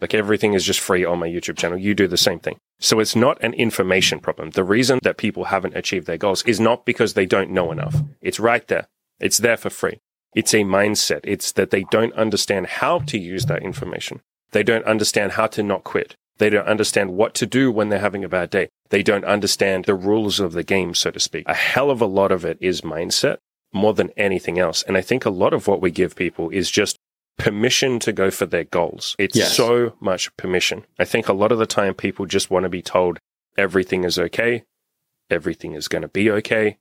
Like 0.00 0.14
everything 0.14 0.54
is 0.54 0.64
just 0.64 0.80
free 0.80 1.04
on 1.04 1.18
my 1.18 1.28
YouTube 1.28 1.56
channel. 1.56 1.78
You 1.78 1.94
do 1.94 2.06
the 2.06 2.16
same 2.16 2.38
thing. 2.38 2.58
So 2.78 3.00
it's 3.00 3.16
not 3.16 3.42
an 3.42 3.54
information 3.54 4.20
problem. 4.20 4.50
The 4.50 4.64
reason 4.64 5.00
that 5.02 5.16
people 5.16 5.44
haven't 5.44 5.76
achieved 5.76 6.06
their 6.06 6.18
goals 6.18 6.42
is 6.44 6.60
not 6.60 6.84
because 6.84 7.14
they 7.14 7.26
don't 7.26 7.50
know 7.50 7.72
enough. 7.72 7.96
It's 8.20 8.38
right 8.38 8.66
there. 8.68 8.86
It's 9.18 9.38
there 9.38 9.56
for 9.56 9.70
free. 9.70 10.00
It's 10.34 10.54
a 10.54 10.58
mindset. 10.58 11.20
It's 11.24 11.52
that 11.52 11.70
they 11.70 11.84
don't 11.90 12.12
understand 12.12 12.66
how 12.66 13.00
to 13.00 13.18
use 13.18 13.46
that 13.46 13.62
information. 13.62 14.20
They 14.52 14.62
don't 14.62 14.84
understand 14.84 15.32
how 15.32 15.46
to 15.48 15.62
not 15.62 15.84
quit. 15.84 16.14
They 16.38 16.50
don't 16.50 16.68
understand 16.68 17.10
what 17.10 17.34
to 17.34 17.46
do 17.46 17.72
when 17.72 17.88
they're 17.88 17.98
having 17.98 18.24
a 18.24 18.28
bad 18.28 18.50
day. 18.50 18.68
They 18.90 19.02
don't 19.02 19.24
understand 19.24 19.84
the 19.84 19.94
rules 19.94 20.38
of 20.38 20.52
the 20.52 20.62
game, 20.62 20.94
so 20.94 21.10
to 21.10 21.18
speak. 21.18 21.44
A 21.48 21.54
hell 21.54 21.90
of 21.90 22.00
a 22.00 22.06
lot 22.06 22.30
of 22.30 22.44
it 22.44 22.58
is 22.60 22.82
mindset 22.82 23.38
more 23.72 23.92
than 23.92 24.10
anything 24.16 24.58
else. 24.58 24.82
And 24.84 24.96
I 24.96 25.00
think 25.00 25.24
a 25.24 25.30
lot 25.30 25.52
of 25.52 25.66
what 25.66 25.80
we 25.80 25.90
give 25.90 26.14
people 26.14 26.48
is 26.50 26.70
just 26.70 26.96
permission 27.38 27.98
to 28.00 28.12
go 28.12 28.30
for 28.30 28.46
their 28.46 28.64
goals. 28.64 29.16
It's 29.18 29.36
yes. 29.36 29.56
so 29.56 29.94
much 30.00 30.36
permission. 30.36 30.84
I 30.98 31.04
think 31.04 31.28
a 31.28 31.32
lot 31.32 31.52
of 31.52 31.58
the 31.58 31.66
time 31.66 31.94
people 31.94 32.26
just 32.26 32.50
want 32.50 32.64
to 32.64 32.68
be 32.68 32.82
told 32.82 33.18
everything 33.56 34.04
is 34.04 34.18
okay. 34.18 34.64
Everything 35.30 35.74
is 35.74 35.88
going 35.88 36.02
to 36.02 36.08
be 36.08 36.30
okay. 36.30 36.78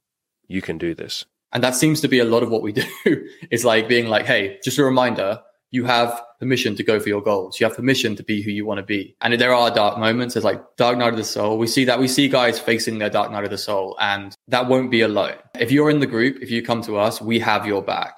You 0.48 0.62
can 0.62 0.78
do 0.78 0.94
this. 0.94 1.26
And 1.54 1.64
that 1.64 1.76
seems 1.76 2.02
to 2.02 2.08
be 2.08 2.20
a 2.20 2.26
lot 2.26 2.44
of 2.44 2.50
what 2.50 2.62
we 2.62 2.72
do 3.06 3.28
is 3.52 3.64
like 3.64 3.88
being 3.88 4.08
like, 4.08 4.26
Hey, 4.26 4.60
just 4.64 4.78
a 4.78 4.84
reminder, 4.84 5.42
you 5.72 5.86
have 5.86 6.22
permission 6.40 6.76
to 6.76 6.84
go 6.84 7.00
for 7.00 7.10
your 7.10 7.22
goals. 7.22 7.60
You 7.60 7.66
have 7.66 7.76
permission 7.76 8.16
to 8.16 8.24
be 8.24 8.42
who 8.42 8.52
you 8.52 8.66
want 8.66 8.78
to 8.78 8.86
be. 8.86 9.16
And 9.22 9.34
there 9.40 9.54
are 9.54 9.70
dark 9.70 9.98
moments. 9.98 10.34
There's 10.34 10.46
like 10.46 10.62
dark 10.78 10.98
night 10.98 11.10
of 11.10 11.18
the 11.18 11.24
soul. 11.24 11.58
We 11.58 11.68
see 11.68 11.86
that. 11.86 12.00
We 12.00 12.08
see 12.08 12.30
guys 12.30 12.60
facing 12.60 13.00
their 13.00 13.10
dark 13.10 13.32
night 13.32 13.44
of 13.44 13.50
the 13.50 13.58
soul 13.58 13.98
and 14.00 14.36
that 14.48 14.68
won't 14.68 14.92
be 14.92 15.02
alone. 15.02 15.36
If 15.60 15.72
you're 15.72 15.90
in 15.90 16.00
the 16.00 16.08
group, 16.08 16.38
if 16.42 16.50
you 16.50 16.62
come 16.62 16.82
to 16.84 16.98
us, 16.98 17.22
we 17.22 17.40
have 17.40 17.66
your 17.66 17.82
back. 17.82 18.18